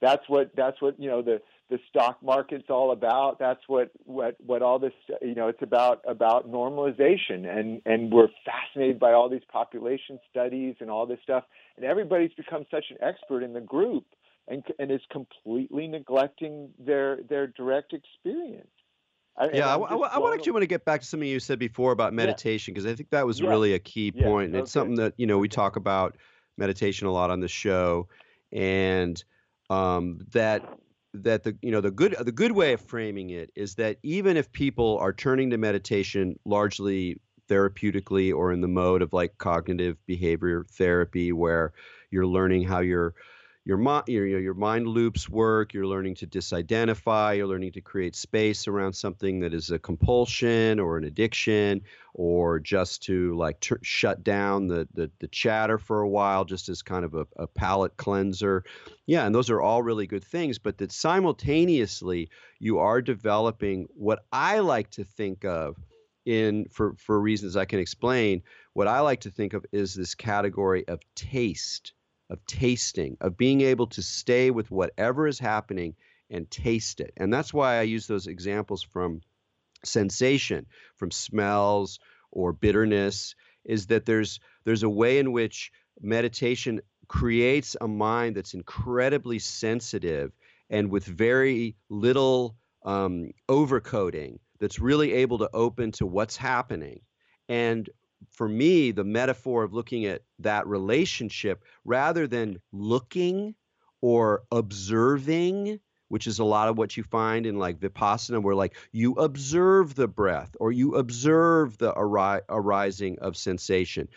[0.00, 3.38] That's what that's what you know the the stock market's all about.
[3.38, 8.28] That's what what what all this you know it's about about normalization and and we're
[8.44, 11.44] fascinated by all these population studies and all this stuff
[11.76, 14.04] and everybody's become such an expert in the group
[14.48, 18.68] and and is completely neglecting their their direct experience.
[19.36, 21.58] I, yeah, I, I, I, want actually want to get back to something you said
[21.58, 22.92] before about meditation because yeah.
[22.92, 23.48] I think that was yeah.
[23.48, 24.60] really a key point, and yeah.
[24.60, 24.80] it's okay.
[24.80, 26.16] something that you know we talk about
[26.56, 28.08] meditation a lot on the show,
[28.52, 29.22] and
[29.70, 30.62] um, that
[31.14, 34.36] that the you know the good the good way of framing it is that even
[34.36, 39.96] if people are turning to meditation largely therapeutically or in the mode of like cognitive
[40.06, 41.72] behavior therapy where
[42.10, 43.14] you're learning how you're
[43.64, 48.14] your mind your, your mind loops work you're learning to disidentify you're learning to create
[48.14, 51.80] space around something that is a compulsion or an addiction
[52.12, 56.82] or just to like shut down the, the the chatter for a while just as
[56.82, 58.64] kind of a, a palate cleanser.
[59.06, 64.24] Yeah and those are all really good things but that simultaneously you are developing what
[64.32, 65.76] i like to think of
[66.24, 70.14] in for for reasons i can explain what i like to think of is this
[70.14, 71.92] category of taste
[72.30, 75.94] of tasting, of being able to stay with whatever is happening
[76.30, 77.12] and taste it.
[77.16, 79.20] And that's why I use those examples from
[79.84, 81.98] sensation, from smells
[82.30, 83.34] or bitterness,
[83.64, 90.32] is that there's there's a way in which meditation creates a mind that's incredibly sensitive
[90.70, 97.00] and with very little um, overcoding that's really able to open to what's happening.
[97.48, 97.88] And
[98.30, 103.54] for me, the metaphor of looking at that relationship rather than looking
[104.00, 108.76] or observing, which is a lot of what you find in like Vipassana, where like
[108.92, 114.08] you observe the breath or you observe the ari- arising of sensation.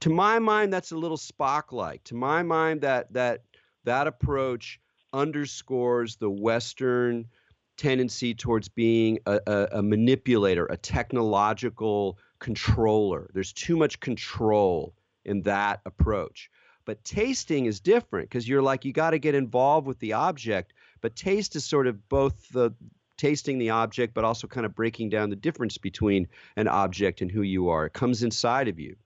[0.00, 2.02] To my mind, that's a little Spock like.
[2.04, 3.42] To my mind, that that
[3.84, 4.80] that approach
[5.12, 7.26] underscores the Western
[7.76, 13.30] tendency towards being a, a, a manipulator, a technological controller.
[13.34, 16.50] There's too much control in that approach.
[16.84, 20.74] But tasting is different because you're like, you got to get involved with the object.
[21.00, 22.72] But taste is sort of both the
[23.16, 27.30] tasting the object, but also kind of breaking down the difference between an object and
[27.30, 27.86] who you are.
[27.86, 28.96] It comes inside of you.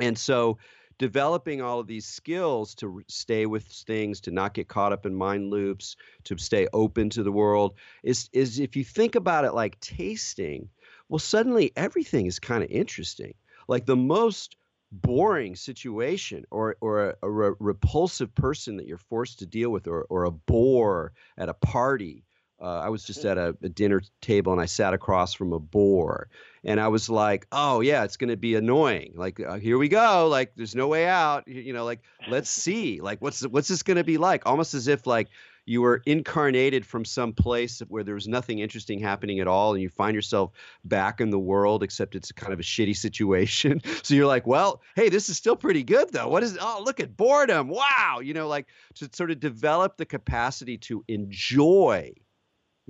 [0.00, 0.58] And so
[1.00, 5.14] developing all of these skills to stay with things, to not get caught up in
[5.14, 9.54] mind loops, to stay open to the world is is if you think about it
[9.54, 10.68] like tasting,
[11.08, 13.32] well, suddenly everything is kind of interesting.
[13.66, 14.56] Like the most
[14.92, 19.88] boring situation or or a, a re- repulsive person that you're forced to deal with
[19.88, 22.24] or or a bore at a party.
[22.60, 25.58] Uh, I was just at a, a, dinner table and I sat across from a
[25.58, 26.28] bore,
[26.62, 29.12] and I was like, "Oh yeah, it's going to be annoying.
[29.14, 30.28] Like uh, here we go.
[30.28, 31.48] Like there's no way out.
[31.48, 33.00] You know, like let's see.
[33.00, 34.44] Like what's what's this going to be like?
[34.44, 35.28] Almost as if like
[35.64, 39.80] you were incarnated from some place where there was nothing interesting happening at all, and
[39.80, 40.50] you find yourself
[40.84, 43.80] back in the world, except it's kind of a shitty situation.
[44.02, 46.28] so you're like, well, hey, this is still pretty good though.
[46.28, 46.58] What is?
[46.60, 47.68] Oh, look at boredom.
[47.68, 52.12] Wow, you know, like to sort of develop the capacity to enjoy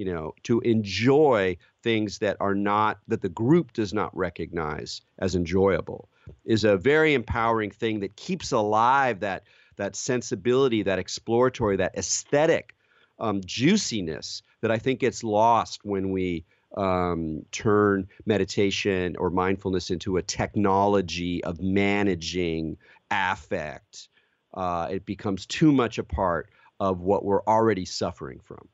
[0.00, 5.34] you know, to enjoy things that are not, that the group does not recognize as
[5.34, 6.08] enjoyable
[6.46, 9.42] is a very empowering thing that keeps alive that,
[9.76, 12.74] that sensibility, that exploratory, that aesthetic
[13.18, 16.46] um, juiciness that I think gets lost when we
[16.78, 22.78] um, turn meditation or mindfulness into a technology of managing
[23.10, 24.08] affect.
[24.54, 26.48] Uh, it becomes too much a part
[26.80, 28.66] of what we're already suffering from.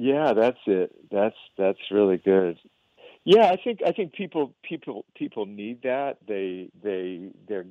[0.00, 0.94] Yeah, that's it.
[1.10, 2.56] That's that's really good.
[3.24, 6.18] Yeah, I think I think people people people need that.
[6.26, 7.66] They they they're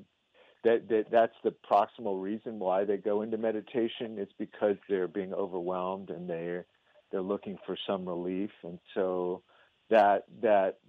[0.65, 4.17] that, that that's the proximal reason why they go into meditation.
[4.17, 6.65] It's because they're being overwhelmed and they're
[7.13, 9.41] they're looking for some relief, and so
[9.89, 10.79] that that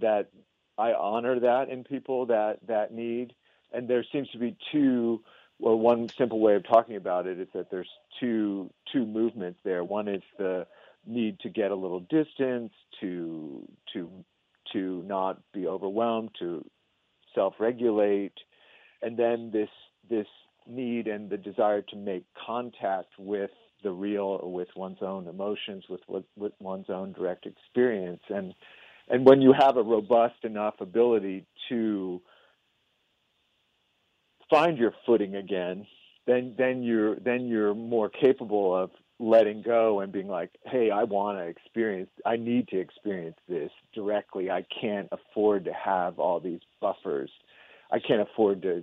[0.00, 0.30] that
[0.76, 3.32] I honor that in people that that need.
[3.72, 5.22] And there seems to be two
[5.58, 7.88] well, one simple way of talking about it is that there's
[8.20, 9.84] two two movements there.
[9.84, 10.66] One is the
[11.06, 14.10] need to get a little distance, to to
[14.72, 16.64] to not be overwhelmed, to
[17.34, 18.32] self-regulate,
[19.02, 19.68] and then this
[20.08, 20.26] this
[20.66, 23.50] need and the desire to make contact with
[23.82, 28.54] the real with one's own emotions, with, with, with one's own direct experience, and
[29.08, 32.20] and when you have a robust enough ability to
[34.54, 35.86] find your footing again,
[36.26, 41.04] then then you're then you're more capable of letting go and being like, hey, I
[41.04, 44.50] want to experience, I need to experience this directly.
[44.50, 47.30] I can't afford to have all these buffers.
[47.92, 48.82] I can't afford to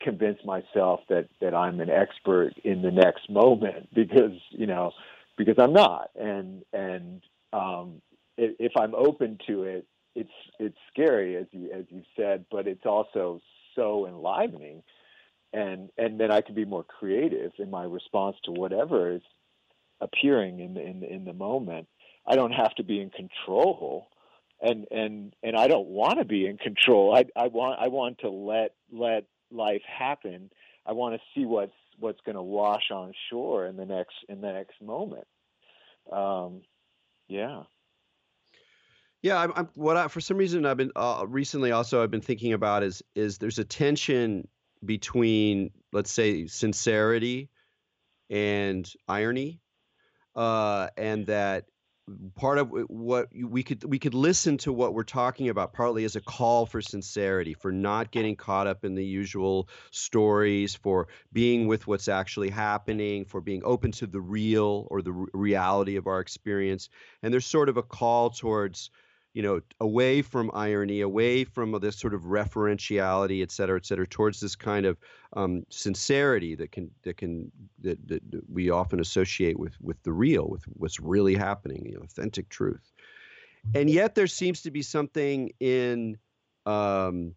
[0.00, 4.92] convince myself that that I'm an expert in the next moment because you know
[5.36, 6.10] because I'm not.
[6.16, 8.02] And and um,
[8.36, 12.86] if I'm open to it, it's it's scary as you as you said, but it's
[12.86, 13.40] also
[13.74, 14.82] so enlivening
[15.54, 19.22] and and then I can be more creative in my response to whatever is
[20.00, 21.86] appearing in the in the, in the moment.
[22.26, 24.08] I don't have to be in control,
[24.60, 27.14] and and and I don't want to be in control.
[27.14, 30.50] I I want I want to let let life happen.
[30.84, 34.40] I want to see what's what's going to wash on shore in the next in
[34.40, 35.26] the next moment.
[36.12, 36.62] Um,
[37.28, 37.62] yeah.
[39.22, 42.20] Yeah, I'm, I'm, what I, for some reason I've been uh, recently also I've been
[42.20, 44.46] thinking about is is there's a tension
[44.84, 47.50] between let's say sincerity
[48.30, 49.60] and irony,
[50.34, 51.66] uh, and that
[52.34, 56.16] part of what we could we could listen to what we're talking about partly as
[56.16, 61.66] a call for sincerity for not getting caught up in the usual stories for being
[61.66, 66.20] with what's actually happening for being open to the real or the reality of our
[66.20, 66.90] experience.
[67.22, 68.90] And there's sort of a call towards
[69.34, 74.06] you know, away from irony, away from this sort of referentiality, et cetera, et cetera,
[74.06, 74.96] towards this kind of
[75.34, 80.48] um, sincerity that can that can that, that we often associate with with the real,
[80.48, 82.92] with what's really happening, the authentic truth.
[83.74, 86.16] And yet, there seems to be something in
[86.64, 87.34] um,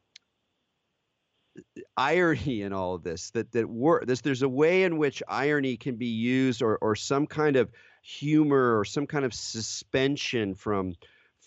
[1.96, 4.06] irony in all of this that that work.
[4.06, 7.72] There's there's a way in which irony can be used, or or some kind of
[8.04, 10.94] humor, or some kind of suspension from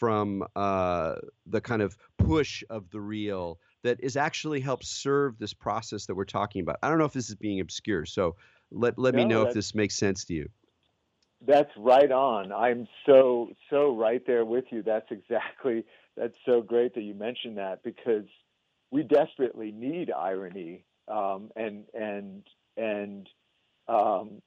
[0.01, 5.53] from uh, the kind of push of the real that is actually helps serve this
[5.53, 6.79] process that we're talking about.
[6.83, 8.37] I don't know if this is being obscure, so
[8.73, 10.49] let let no, me know if this makes sense to you.
[11.47, 12.51] That's right on.
[12.51, 14.83] I'm so so right there with you.
[14.83, 15.85] That's exactly
[16.17, 18.27] that's so great that you mentioned that because
[18.91, 22.43] we desperately need irony um, and and
[22.77, 23.29] and
[23.87, 24.41] um,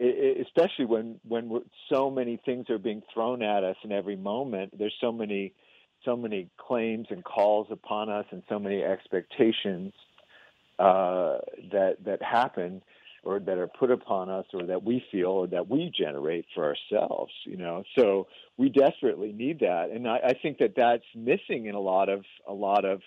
[0.00, 4.78] especially when when so many things are being thrown at us in every moment.
[4.78, 5.54] There's so many
[6.04, 9.92] so many claims and calls upon us, and so many expectations
[10.78, 11.38] uh,
[11.72, 12.82] that that happen
[13.24, 16.64] or that are put upon us or that we feel or that we generate for
[16.64, 21.66] ourselves you know so we desperately need that and i, I think that that's missing
[21.66, 23.00] in a lot of a lot of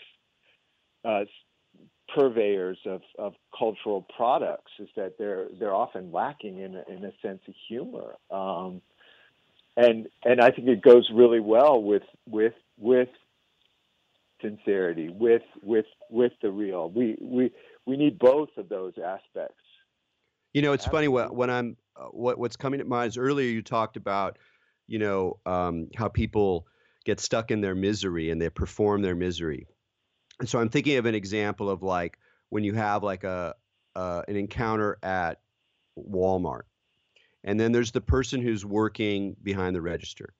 [1.05, 1.23] uh,
[2.15, 7.11] purveyors of, of cultural products is that they're they're often lacking in a, in a
[7.21, 8.81] sense of humor, um,
[9.77, 13.09] and and I think it goes really well with with with
[14.41, 16.89] sincerity, with with with the real.
[16.89, 17.51] We we
[17.85, 19.55] we need both of those aspects.
[20.53, 21.07] You know, it's Absolutely.
[21.07, 24.37] funny when, when I'm uh, what what's coming to mind is earlier you talked about,
[24.87, 26.67] you know, um, how people
[27.05, 29.67] get stuck in their misery and they perform their misery
[30.41, 32.19] and so I'm thinking of an example of like
[32.49, 33.55] when you have like a
[33.95, 35.39] uh, an encounter at
[35.97, 36.63] Walmart
[37.43, 40.33] and then there's the person who's working behind the register.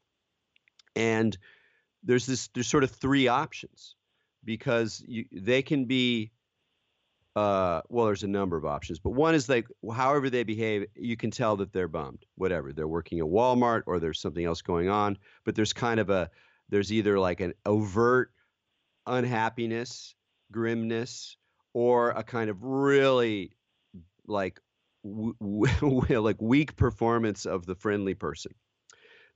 [0.96, 1.38] And
[2.04, 3.96] there's this there's sort of three options
[4.44, 6.32] because you, they can be
[7.36, 11.16] uh, well, there's a number of options, but one is like however they behave, you
[11.16, 12.26] can tell that they're bummed.
[12.36, 16.10] Whatever they're working at Walmart or there's something else going on, but there's kind of
[16.10, 16.30] a
[16.70, 18.32] there's either like an overt
[19.06, 20.16] unhappiness,
[20.52, 21.38] grimness,
[21.74, 23.52] or a kind of really
[24.28, 24.60] like
[25.04, 25.36] w-
[25.82, 28.54] w- like weak performance of the friendly person.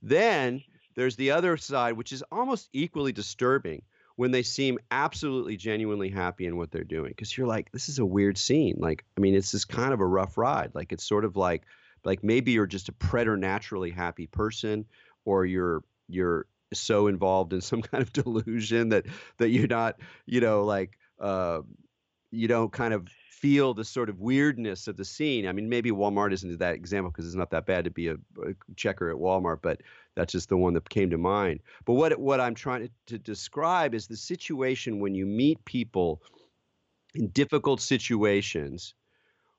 [0.02, 0.62] Then
[0.94, 3.82] there's the other side, which is almost equally disturbing,
[4.16, 7.98] when they seem absolutely genuinely happy in what they're doing because you're like this is
[7.98, 11.06] a weird scene like i mean it's this kind of a rough ride like it's
[11.06, 11.62] sort of like
[12.04, 14.84] like maybe you're just a preternaturally happy person
[15.24, 19.06] or you're you're so involved in some kind of delusion that
[19.38, 21.60] that you're not you know like uh
[22.30, 25.46] you don't kind of feel the sort of weirdness of the scene.
[25.46, 28.14] I mean, maybe Walmart isn't that example because it's not that bad to be a,
[28.14, 29.82] a, checker at Walmart, but
[30.14, 31.60] that's just the one that came to mind.
[31.84, 36.22] But what what I'm trying to, to describe is the situation when you meet people
[37.14, 38.94] in difficult situations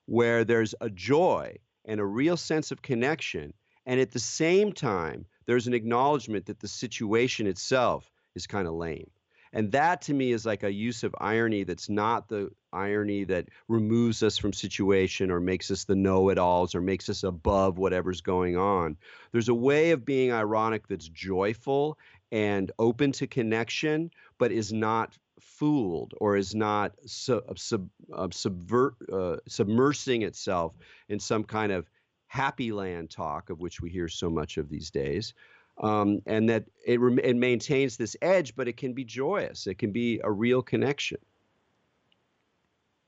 [0.08, 1.56] where there's a joy
[1.86, 3.54] and a real sense of connection,
[3.86, 8.76] and at the same time there's an acknowledgement that the situation itself is kind of
[8.76, 9.10] lame.
[9.54, 13.48] And that to me is like a use of irony that's not the irony that
[13.68, 18.58] removes us from situation or makes us the know-it-alls or makes us above whatever's going
[18.58, 18.98] on.
[19.32, 21.98] There's a way of being ironic that's joyful
[22.32, 28.96] and open to connection, but is not fooled or is not sub, sub, uh, subvert,
[29.12, 30.74] uh, submersing itself
[31.08, 31.90] in some kind of
[32.28, 35.34] happy land talk of which we hear so much of these days
[35.82, 39.68] um, and that it, it maintains this edge, but it can be joyous.
[39.68, 41.20] It can be a real connection.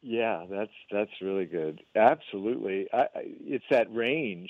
[0.02, 1.82] Yeah, that's that's really good.
[1.96, 4.50] Absolutely, I, I, it's that range.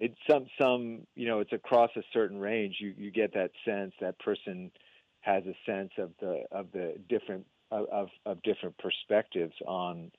[0.00, 2.76] It's some some you know it's across a certain range.
[2.80, 4.72] You you get that sense that person
[5.20, 10.10] has a sense of the of the different of of different perspectives on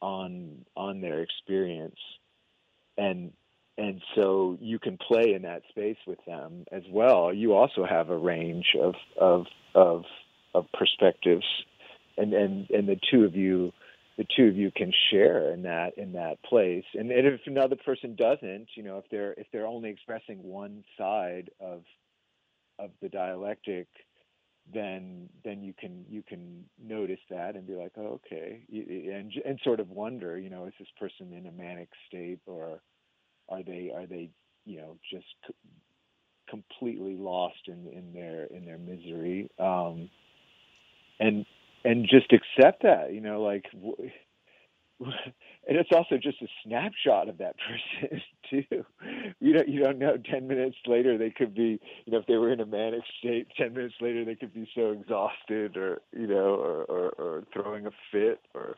[0.00, 1.98] on on their experience,
[2.98, 3.32] and
[3.78, 7.32] and so you can play in that space with them as well.
[7.32, 10.02] You also have a range of of of,
[10.54, 11.46] of perspectives,
[12.16, 13.72] and, and and the two of you,
[14.18, 16.84] the two of you can share in that in that place.
[16.94, 20.84] And, and if another person doesn't, you know, if they're if they're only expressing one
[20.98, 21.82] side of
[22.80, 23.86] of the dialectic,
[24.72, 29.60] then then you can you can notice that and be like, oh, okay, and and
[29.64, 32.80] sort of wonder, you know, is this person in a manic state or
[33.48, 34.30] are they are they
[34.64, 35.26] you know just
[36.48, 39.50] completely lost in in their in their misery?
[39.58, 40.10] Um,
[41.20, 41.46] and
[41.84, 43.64] and just accept that you know like
[45.00, 47.54] and it's also just a snapshot of that
[48.00, 48.84] person too.
[49.40, 52.36] You don't you don't know 10 minutes later they could be you know if they
[52.36, 56.26] were in a manic state 10 minutes later they could be so exhausted or you
[56.26, 58.74] know or or, or throwing a fit or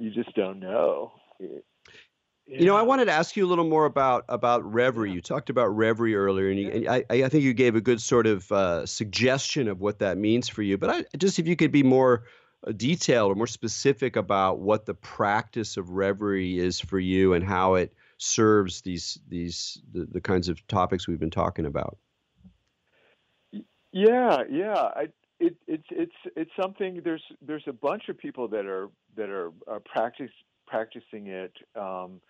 [0.00, 1.12] you just don't know.
[1.38, 5.12] You know, I wanted to ask you a little more about about reverie.
[5.12, 8.00] You talked about reverie earlier, and, you, and I, I think you gave a good
[8.00, 10.76] sort of uh, suggestion of what that means for you.
[10.76, 12.24] But I, just if you could be more
[12.76, 17.74] detailed or more specific about what the practice of reverie is for you and how
[17.74, 21.96] it serves these these the, the kinds of topics we've been talking about.
[23.92, 24.74] Yeah, yeah.
[24.74, 25.08] I,
[25.38, 27.00] it, it's it's it's something.
[27.02, 30.30] There's there's a bunch of people that are that are, are practice
[30.66, 31.52] practicing it.
[31.74, 32.20] Um,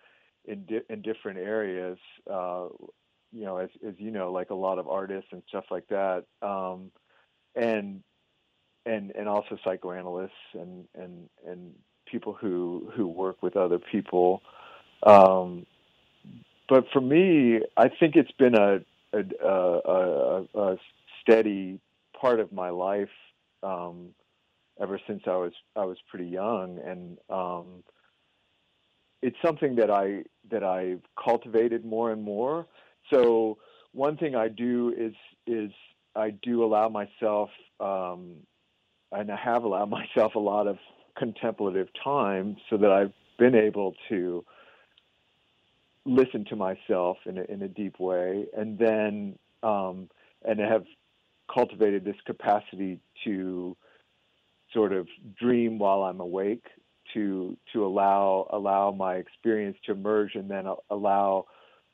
[0.45, 1.97] in di- in different areas.
[2.31, 2.67] Uh,
[3.31, 6.25] you know, as as you know, like a lot of artists and stuff like that,
[6.41, 6.91] um,
[7.55, 8.03] and
[8.85, 11.73] and and also psychoanalysts and and and
[12.05, 14.41] people who who work with other people.
[15.03, 15.65] Um,
[16.69, 18.79] but for me, I think it's been a
[19.13, 20.77] a, a, a
[21.21, 21.79] steady
[22.19, 23.09] part of my life
[23.63, 24.09] um,
[24.81, 27.83] ever since I was I was pretty young, and um,
[29.21, 32.67] it's something that I that I've cultivated more and more.
[33.11, 33.57] So
[33.93, 35.13] one thing I do is
[35.47, 35.71] is
[36.15, 38.35] I do allow myself, um,
[39.11, 40.77] and I have allowed myself a lot of
[41.17, 44.45] contemplative time, so that I've been able to
[46.05, 50.09] listen to myself in a, in a deep way, and then um,
[50.43, 50.85] and have
[51.53, 53.75] cultivated this capacity to
[54.73, 55.07] sort of
[55.39, 56.65] dream while I'm awake
[57.13, 61.45] to to allow allow my experience to emerge and then allow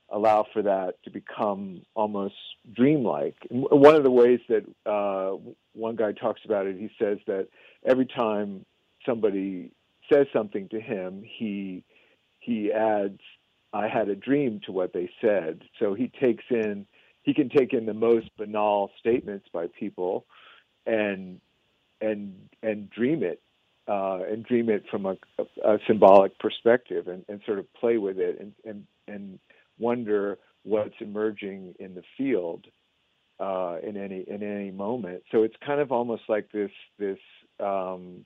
[0.10, 2.36] allow for that to become almost
[2.74, 3.36] dreamlike.
[3.50, 5.38] One of the ways that uh,
[5.74, 7.48] one guy talks about it, he says that
[7.86, 8.66] every time
[9.06, 9.72] somebody
[10.12, 11.84] says something to him, he
[12.40, 13.20] he adds
[13.74, 15.64] I had a dream to what they said.
[15.80, 16.88] So he takes in
[17.24, 20.26] he can take in the most banal statements by people
[20.86, 21.42] and
[22.00, 23.42] and and dream it
[23.88, 27.98] uh, and dream it from a, a, a symbolic perspective and, and sort of play
[27.98, 29.40] with it and, and and
[29.80, 32.66] wonder what's emerging in the field
[33.40, 35.24] uh, in any in any moment.
[35.32, 37.20] So it's kind of almost like this this
[37.60, 38.26] um,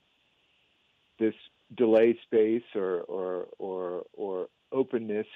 [1.18, 1.34] this
[1.76, 5.26] delay space or or or or openness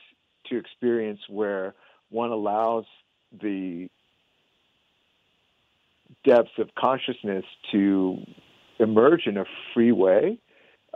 [0.47, 1.75] to experience where
[2.11, 2.85] one allows
[3.41, 3.89] the
[6.25, 8.19] depths of consciousness to
[8.79, 9.45] emerge in a
[9.75, 10.39] free way.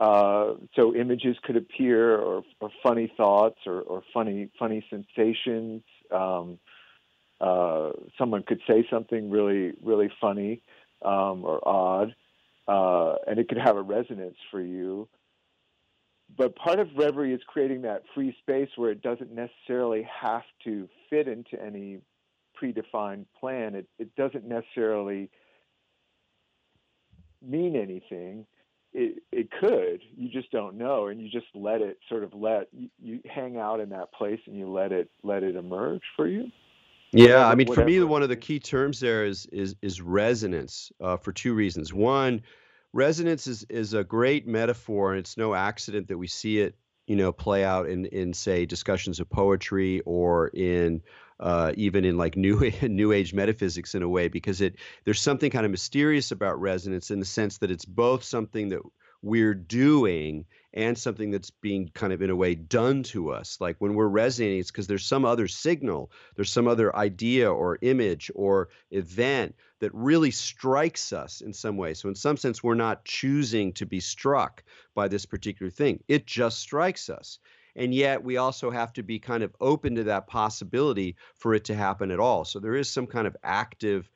[0.00, 5.82] Uh, so images could appear, or, or funny thoughts, or, or, funny funny sensations.
[6.10, 6.58] Um,
[7.38, 10.62] uh, someone could say something really really funny
[11.04, 12.14] um, or odd,
[12.66, 15.06] uh, and it could have a resonance for you.
[16.34, 20.88] But part of reverie is creating that free space where it doesn't necessarily have to
[21.10, 21.98] fit into any
[22.60, 23.74] predefined plan.
[23.74, 25.28] It, it doesn't necessarily
[27.42, 28.46] mean anything.
[28.92, 30.00] It, it could.
[30.16, 33.56] You just don't know, and you just let it sort of let you, you hang
[33.56, 36.50] out in that place, and you let it let it emerge for you.
[37.12, 40.92] Yeah, I mean, for me, one of the key terms there is is is resonance
[41.00, 41.92] uh, for two reasons.
[41.92, 42.42] One,
[42.92, 46.76] resonance is is a great metaphor, and it's no accident that we see it,
[47.06, 51.02] you know, play out in in say discussions of poetry or in
[51.40, 55.50] uh, even in like new new age metaphysics in a way because it there's something
[55.50, 58.80] kind of mysterious about resonance in the sense that it's both something that
[59.22, 63.58] we're doing and something that's being kind of in a way done to us.
[63.60, 67.78] Like when we're resonating it's because there's some other signal there's some other idea or
[67.82, 71.94] image or event that really strikes us in some way.
[71.94, 74.62] So in some sense we're not choosing to be struck
[74.94, 76.02] by this particular thing.
[76.06, 77.38] It just strikes us
[77.76, 81.64] and yet we also have to be kind of open to that possibility for it
[81.64, 82.44] to happen at all.
[82.44, 84.10] So there is some kind of active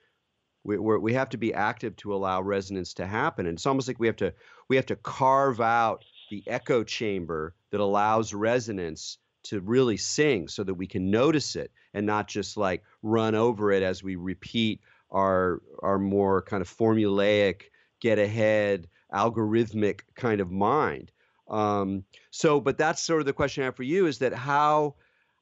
[0.64, 3.46] we we have to be active to allow resonance to happen.
[3.46, 4.32] And it's almost like we have to
[4.68, 10.64] we have to carve out the echo chamber that allows resonance to really sing so
[10.64, 14.80] that we can notice it and not just like run over it as we repeat
[15.10, 17.64] our our more kind of formulaic
[18.00, 21.12] get ahead algorithmic kind of mind
[21.48, 24.94] um, so, but that's sort of the question I have for you is that how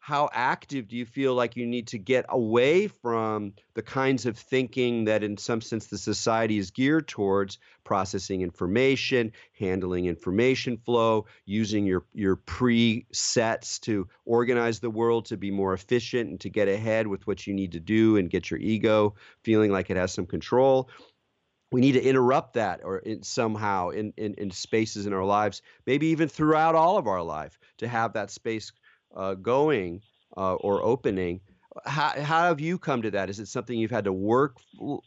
[0.03, 4.36] how active do you feel like you need to get away from the kinds of
[4.36, 7.59] thinking that in some sense the society is geared towards?
[7.84, 15.53] Processing information handling information flow using your your presets to organize the world to be
[15.53, 18.59] more efficient and to get ahead with what you need to do and get your
[18.61, 20.88] ego feeling like it has some control
[21.73, 25.62] we need to interrupt that or in, somehow in, in, in, spaces in our lives,
[25.87, 28.73] maybe even throughout all of our life, to have that space
[29.16, 30.01] uh, going
[30.37, 31.41] uh, or opening.
[31.87, 33.31] How, how have you come to that?
[33.31, 34.57] Is it something you've had to work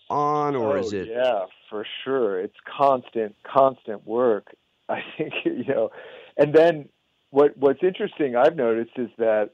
[0.10, 1.08] on, or oh, is it?
[1.08, 2.40] Yeah, for sure.
[2.40, 4.56] It's constant, constant work.
[4.90, 5.90] I think you know,
[6.38, 6.90] and then
[7.32, 9.52] what what's interesting I've noticed is that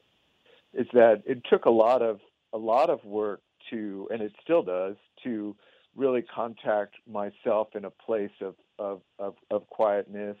[0.74, 2.20] is that it took a lot of
[2.52, 3.40] a lot of work
[3.70, 5.56] to, and it still does, to
[5.96, 10.36] really contact myself in a place of of of, of quietness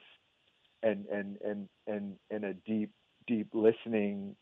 [0.82, 2.90] and and and and and a deep
[3.26, 4.34] deep listening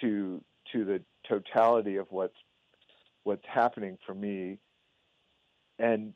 [0.00, 2.36] to to the totality of what's
[3.24, 4.58] what's happening for me.
[5.78, 6.14] And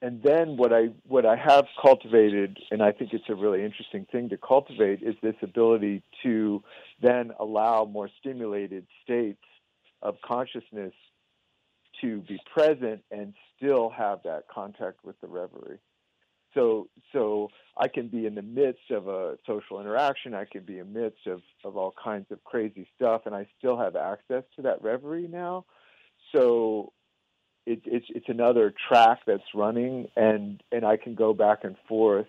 [0.00, 4.06] and then what I what I have cultivated, and I think it's a really interesting
[4.10, 6.62] thing to cultivate, is this ability to
[7.02, 9.42] then allow more stimulated states
[10.02, 10.92] of consciousness
[12.00, 15.78] to be present and still have that contact with the reverie.
[16.54, 20.34] So, so I can be in the midst of a social interaction.
[20.34, 23.46] I can be in the midst of, of all kinds of crazy stuff, and I
[23.58, 25.66] still have access to that reverie now.
[26.34, 26.92] So,
[27.66, 32.26] it, it's it's another track that's running, and and I can go back and forth,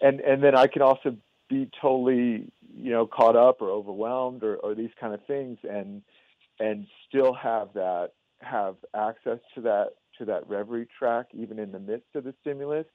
[0.00, 1.16] and and then I can also
[1.48, 6.02] be totally you know caught up or overwhelmed or, or these kind of things, and
[6.60, 8.10] and still have that
[8.40, 12.86] have access to that to that reverie track even in the midst of the stimulus,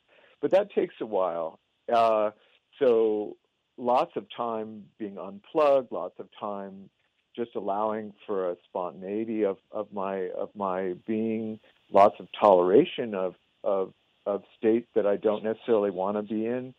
[0.41, 1.60] but that takes a while.
[1.94, 2.32] Uh,
[2.80, 3.38] so
[3.78, 6.89] lots of time being unplugged, lots of time
[7.36, 11.60] just allowing for a spontaneity of, of my of my being,
[11.91, 13.94] lots of toleration of of
[14.26, 16.74] of states that I don't necessarily want to be in.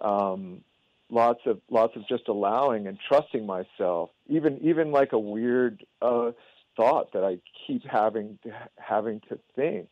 [0.00, 0.62] Um,
[1.10, 6.32] lots of lots of just allowing and trusting myself, even even like a weird uh,
[6.76, 9.88] thought that I keep having to, having to think,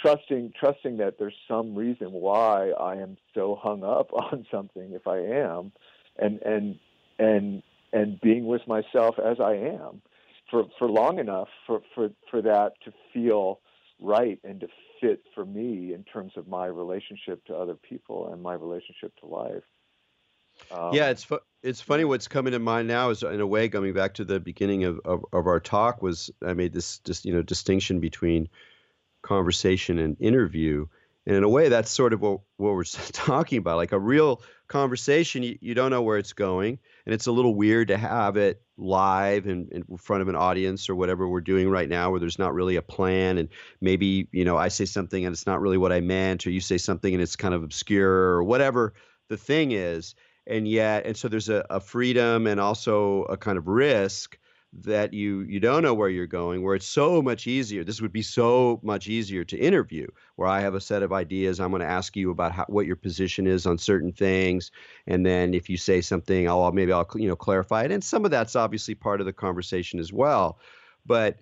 [0.00, 5.06] trusting trusting that there's some reason why I am so hung up on something if
[5.06, 5.72] I am,
[6.18, 6.78] and and
[7.18, 7.62] and
[7.92, 10.02] and being with myself as I am
[10.50, 13.60] for for long enough for for for that to feel
[14.00, 14.68] right and to
[15.00, 19.26] fit for me in terms of my relationship to other people and my relationship to
[19.26, 19.62] life.
[20.72, 22.04] Um, yeah, it's fu- it's funny.
[22.04, 25.00] What's coming to mind now is, in a way, coming back to the beginning of,
[25.04, 28.48] of, of our talk, was I made this just you know distinction between
[29.22, 30.86] conversation and interview,
[31.26, 33.76] and in a way, that's sort of what, what we're talking about.
[33.76, 37.54] Like a real conversation, you, you don't know where it's going, and it's a little
[37.54, 41.42] weird to have it live and in, in front of an audience or whatever we're
[41.42, 43.50] doing right now, where there's not really a plan, and
[43.80, 46.60] maybe you know I say something and it's not really what I meant, or you
[46.60, 48.94] say something and it's kind of obscure or whatever
[49.28, 50.14] the thing is,
[50.46, 54.38] and yet, and so there's a, a freedom and also a kind of risk
[54.72, 58.12] that you you don't know where you're going where it's so much easier this would
[58.12, 61.80] be so much easier to interview where i have a set of ideas i'm going
[61.80, 64.70] to ask you about how, what your position is on certain things
[65.06, 68.24] and then if you say something i'll maybe i'll you know clarify it and some
[68.24, 70.58] of that's obviously part of the conversation as well
[71.04, 71.38] but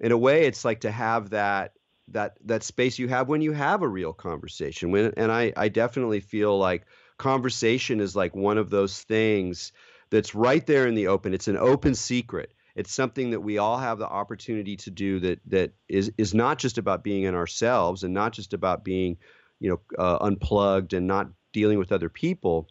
[0.00, 1.74] in a way it's like to have that
[2.08, 5.68] that that space you have when you have a real conversation when and i i
[5.68, 6.86] definitely feel like
[7.20, 9.72] conversation is like one of those things
[10.10, 13.78] that's right there in the open it's an open secret it's something that we all
[13.78, 18.04] have the opportunity to do that that is is not just about being in ourselves
[18.04, 19.18] and not just about being,
[19.58, 22.68] you know, uh, unplugged and not dealing with other people.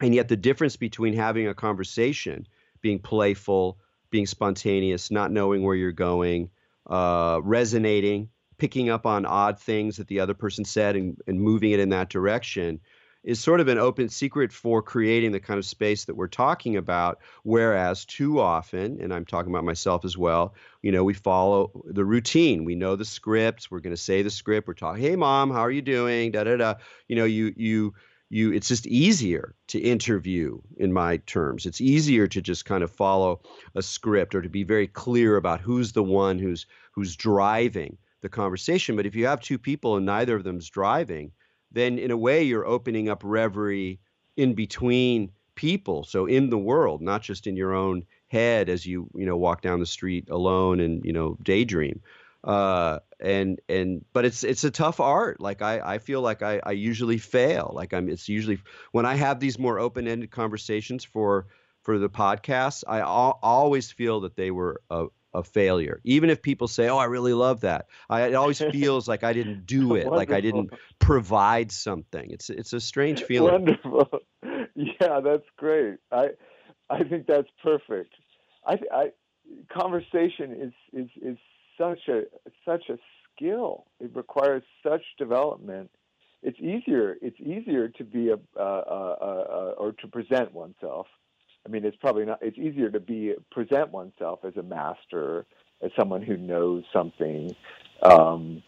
[0.00, 2.46] And yet the difference between having a conversation,
[2.80, 3.78] being playful,
[4.10, 6.50] being spontaneous, not knowing where you're going,
[6.86, 8.28] uh, resonating,
[8.58, 11.90] picking up on odd things that the other person said and, and moving it in
[11.90, 12.80] that direction
[13.24, 16.76] is sort of an open secret for creating the kind of space that we're talking
[16.76, 17.18] about.
[17.42, 22.04] Whereas too often, and I'm talking about myself as well, you know, we follow the
[22.04, 22.64] routine.
[22.64, 23.70] We know the scripts.
[23.70, 24.68] We're going to say the script.
[24.68, 26.32] We're talking, hey, mom, how are you doing?
[26.32, 26.74] Da da da.
[27.08, 27.94] You know, you you
[28.28, 28.52] you.
[28.52, 31.64] It's just easier to interview, in my terms.
[31.64, 33.40] It's easier to just kind of follow
[33.74, 38.28] a script or to be very clear about who's the one who's who's driving the
[38.28, 38.96] conversation.
[38.96, 41.32] But if you have two people and neither of them's driving,
[41.74, 44.00] then in a way you're opening up reverie
[44.36, 46.04] in between people.
[46.04, 49.60] So in the world not just in your own head as you you know walk
[49.60, 52.00] down the street alone and you know daydream.
[52.42, 55.40] Uh, and and but it's it's a tough art.
[55.40, 57.72] Like i i feel like i i usually fail.
[57.74, 58.58] Like i'm it's usually
[58.92, 61.46] when i have these more open-ended conversations for
[61.82, 66.00] for the podcasts i al- always feel that they were a, a failure.
[66.04, 69.32] Even if people say, "Oh, I really love that," I, it always feels like I
[69.32, 72.30] didn't do it, like I didn't provide something.
[72.30, 73.52] It's it's a strange feeling.
[73.52, 74.08] Wonderful.
[74.76, 75.98] Yeah, that's great.
[76.12, 76.28] I
[76.90, 78.14] I think that's perfect.
[78.66, 79.04] I, I
[79.72, 81.38] conversation is is is
[81.78, 82.22] such a
[82.64, 82.98] such a
[83.36, 83.86] skill.
[84.00, 85.90] It requires such development.
[86.42, 87.16] It's easier.
[87.22, 91.06] It's easier to be a, uh, uh, uh, or to present oneself
[91.66, 92.40] I mean, it's probably not.
[92.42, 95.46] It's easier to be present oneself as a master,
[95.82, 97.54] as someone who knows something,
[98.02, 98.62] um,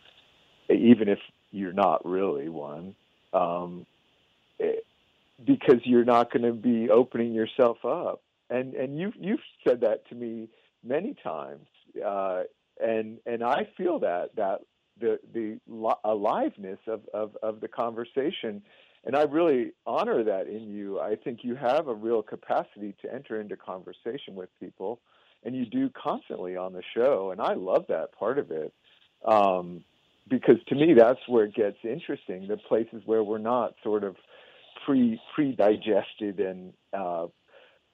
[0.71, 1.19] even if
[1.51, 2.95] you're not really one,
[3.33, 3.87] um,
[4.59, 4.85] it,
[5.45, 8.23] because you're not going to be opening yourself up.
[8.49, 10.49] And and you've you've said that to me
[10.85, 11.67] many times,
[12.05, 12.45] uh,
[12.83, 14.61] and and I feel that that
[15.01, 15.59] the the
[16.05, 18.63] aliveness of, of, of the conversation
[19.07, 21.01] and I really honor that in you.
[21.01, 25.01] I think you have a real capacity to enter into conversation with people,
[25.45, 28.75] and you do constantly on the show, and I love that part of it.
[29.25, 29.85] Um,
[30.29, 32.49] because to me, that's where it gets interesting.
[32.49, 34.17] The places where we're not sort of
[34.85, 37.27] pre pre digested and uh,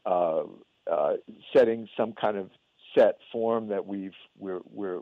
[0.06, 0.44] uh,
[0.90, 1.12] uh,
[1.54, 2.48] setting some kind of
[2.96, 5.00] set form that we've we're we're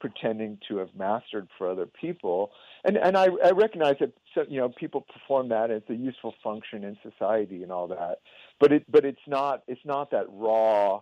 [0.00, 2.50] pretending to have mastered for other people.
[2.84, 4.12] And and I, I recognize that
[4.50, 8.18] you know people perform that as a useful function in society and all that,
[8.60, 11.00] but it but it's not it's not that raw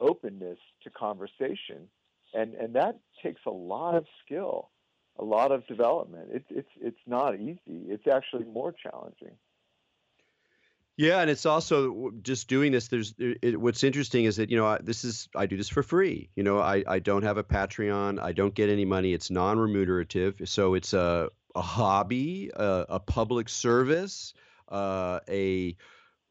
[0.00, 1.88] openness to conversation,
[2.34, 4.70] and and that takes a lot of skill,
[5.18, 6.28] a lot of development.
[6.32, 7.60] It's it's it's not easy.
[7.66, 9.36] It's actually more challenging.
[10.96, 12.88] Yeah, and it's also just doing this.
[12.88, 15.82] There's it, what's interesting is that you know I, this is I do this for
[15.82, 16.30] free.
[16.36, 18.20] You know, I I don't have a Patreon.
[18.20, 19.14] I don't get any money.
[19.14, 24.32] It's non-remunerative, so it's a a hobby, a, a public service,
[24.70, 25.76] uh, a,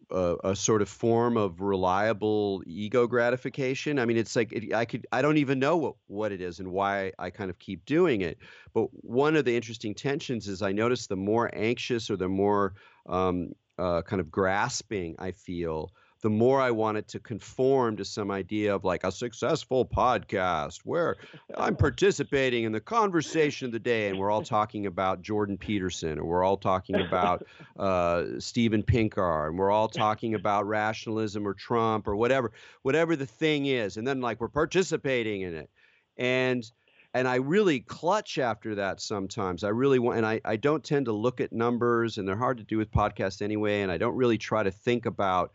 [0.09, 3.99] a, a sort of form of reliable ego gratification.
[3.99, 6.59] I mean, it's like it, I could I don't even know what what it is
[6.59, 8.37] and why I kind of keep doing it.
[8.73, 12.75] But one of the interesting tensions is I notice the more anxious or the more
[13.07, 18.05] um, uh, kind of grasping I feel, the more I want it to conform to
[18.05, 21.17] some idea of like a successful podcast where
[21.57, 26.19] I'm participating in the conversation of the day and we're all talking about Jordan Peterson
[26.19, 27.43] or we're all talking about
[27.77, 32.51] uh, Steven Pinker and we're all talking about rationalism or Trump or whatever,
[32.83, 33.97] whatever the thing is.
[33.97, 35.69] And then like we're participating in it.
[36.17, 36.69] And
[37.13, 39.63] and I really clutch after that sometimes.
[39.63, 42.57] I really want, and I, I don't tend to look at numbers, and they're hard
[42.59, 43.81] to do with podcasts anyway.
[43.81, 45.51] And I don't really try to think about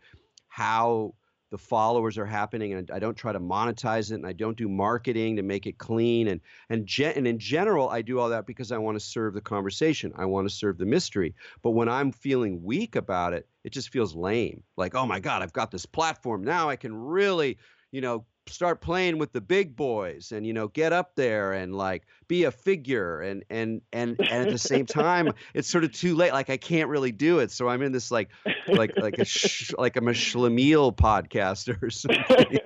[0.47, 1.13] how
[1.49, 4.67] the followers are happening and I don't try to monetize it and I don't do
[4.67, 8.71] marketing to make it clean and and and in general I do all that because
[8.71, 10.11] I want to serve the conversation.
[10.17, 11.35] I want to serve the mystery.
[11.61, 14.63] But when I'm feeling weak about it, it just feels lame.
[14.75, 16.43] Like, "Oh my god, I've got this platform.
[16.43, 17.57] Now I can really,
[17.91, 21.75] you know, start playing with the big boys and you know get up there and
[21.75, 25.91] like be a figure and and and and at the same time it's sort of
[25.91, 28.29] too late like i can't really do it so i'm in this like
[28.67, 32.59] like like a sh- like i'm a schlemiel podcaster or something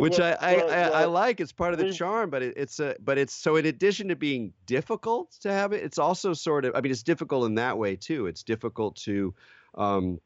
[0.00, 2.96] which I, I, I, I like it's part of the charm but it, it's a
[3.00, 6.74] but it's so in addition to being difficult to have it it's also sort of
[6.74, 9.34] i mean it's difficult in that way too it's difficult to
[9.74, 10.18] um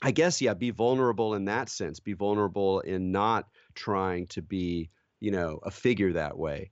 [0.00, 1.98] I guess yeah, be vulnerable in that sense.
[1.98, 4.90] Be vulnerable in not trying to be,
[5.20, 6.70] you know, a figure that way.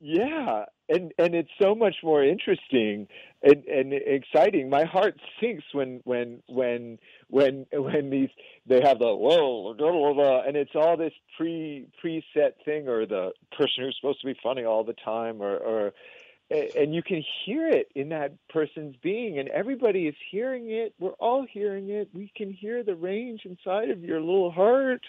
[0.00, 3.08] Yeah, and and it's so much more interesting
[3.42, 4.68] and, and exciting.
[4.68, 8.28] My heart sinks when when when when when these
[8.66, 13.06] they have the whoa blah, blah, blah, and it's all this pre preset thing or
[13.06, 15.94] the person who's supposed to be funny all the time or or
[16.50, 20.94] and you can hear it in that person's being and everybody is hearing it.
[20.98, 22.08] We're all hearing it.
[22.12, 25.02] We can hear the range inside of your little heart.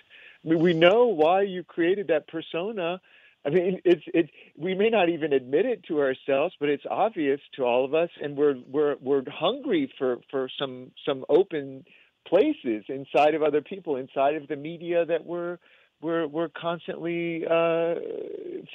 [0.46, 3.02] I mean, we know why you created that persona.
[3.46, 7.40] I mean it's it we may not even admit it to ourselves but it's obvious
[7.58, 11.86] to all of us and we're we're we're hungry for for some some open
[12.28, 15.60] places inside of other people inside of the media that we're
[16.02, 17.94] we're we're constantly uh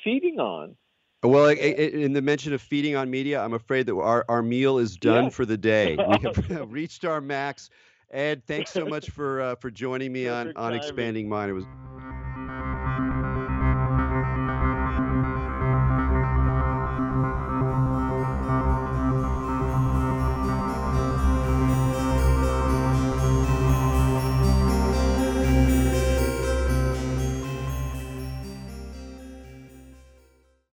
[0.04, 0.76] feeding on
[1.22, 4.96] well, in the mention of feeding on media, I'm afraid that our, our meal is
[4.96, 5.96] done for the day.
[6.08, 7.70] We have reached our max.
[8.10, 11.50] Ed, thanks so much for uh, for joining me on on expanding mind.
[11.50, 11.64] It was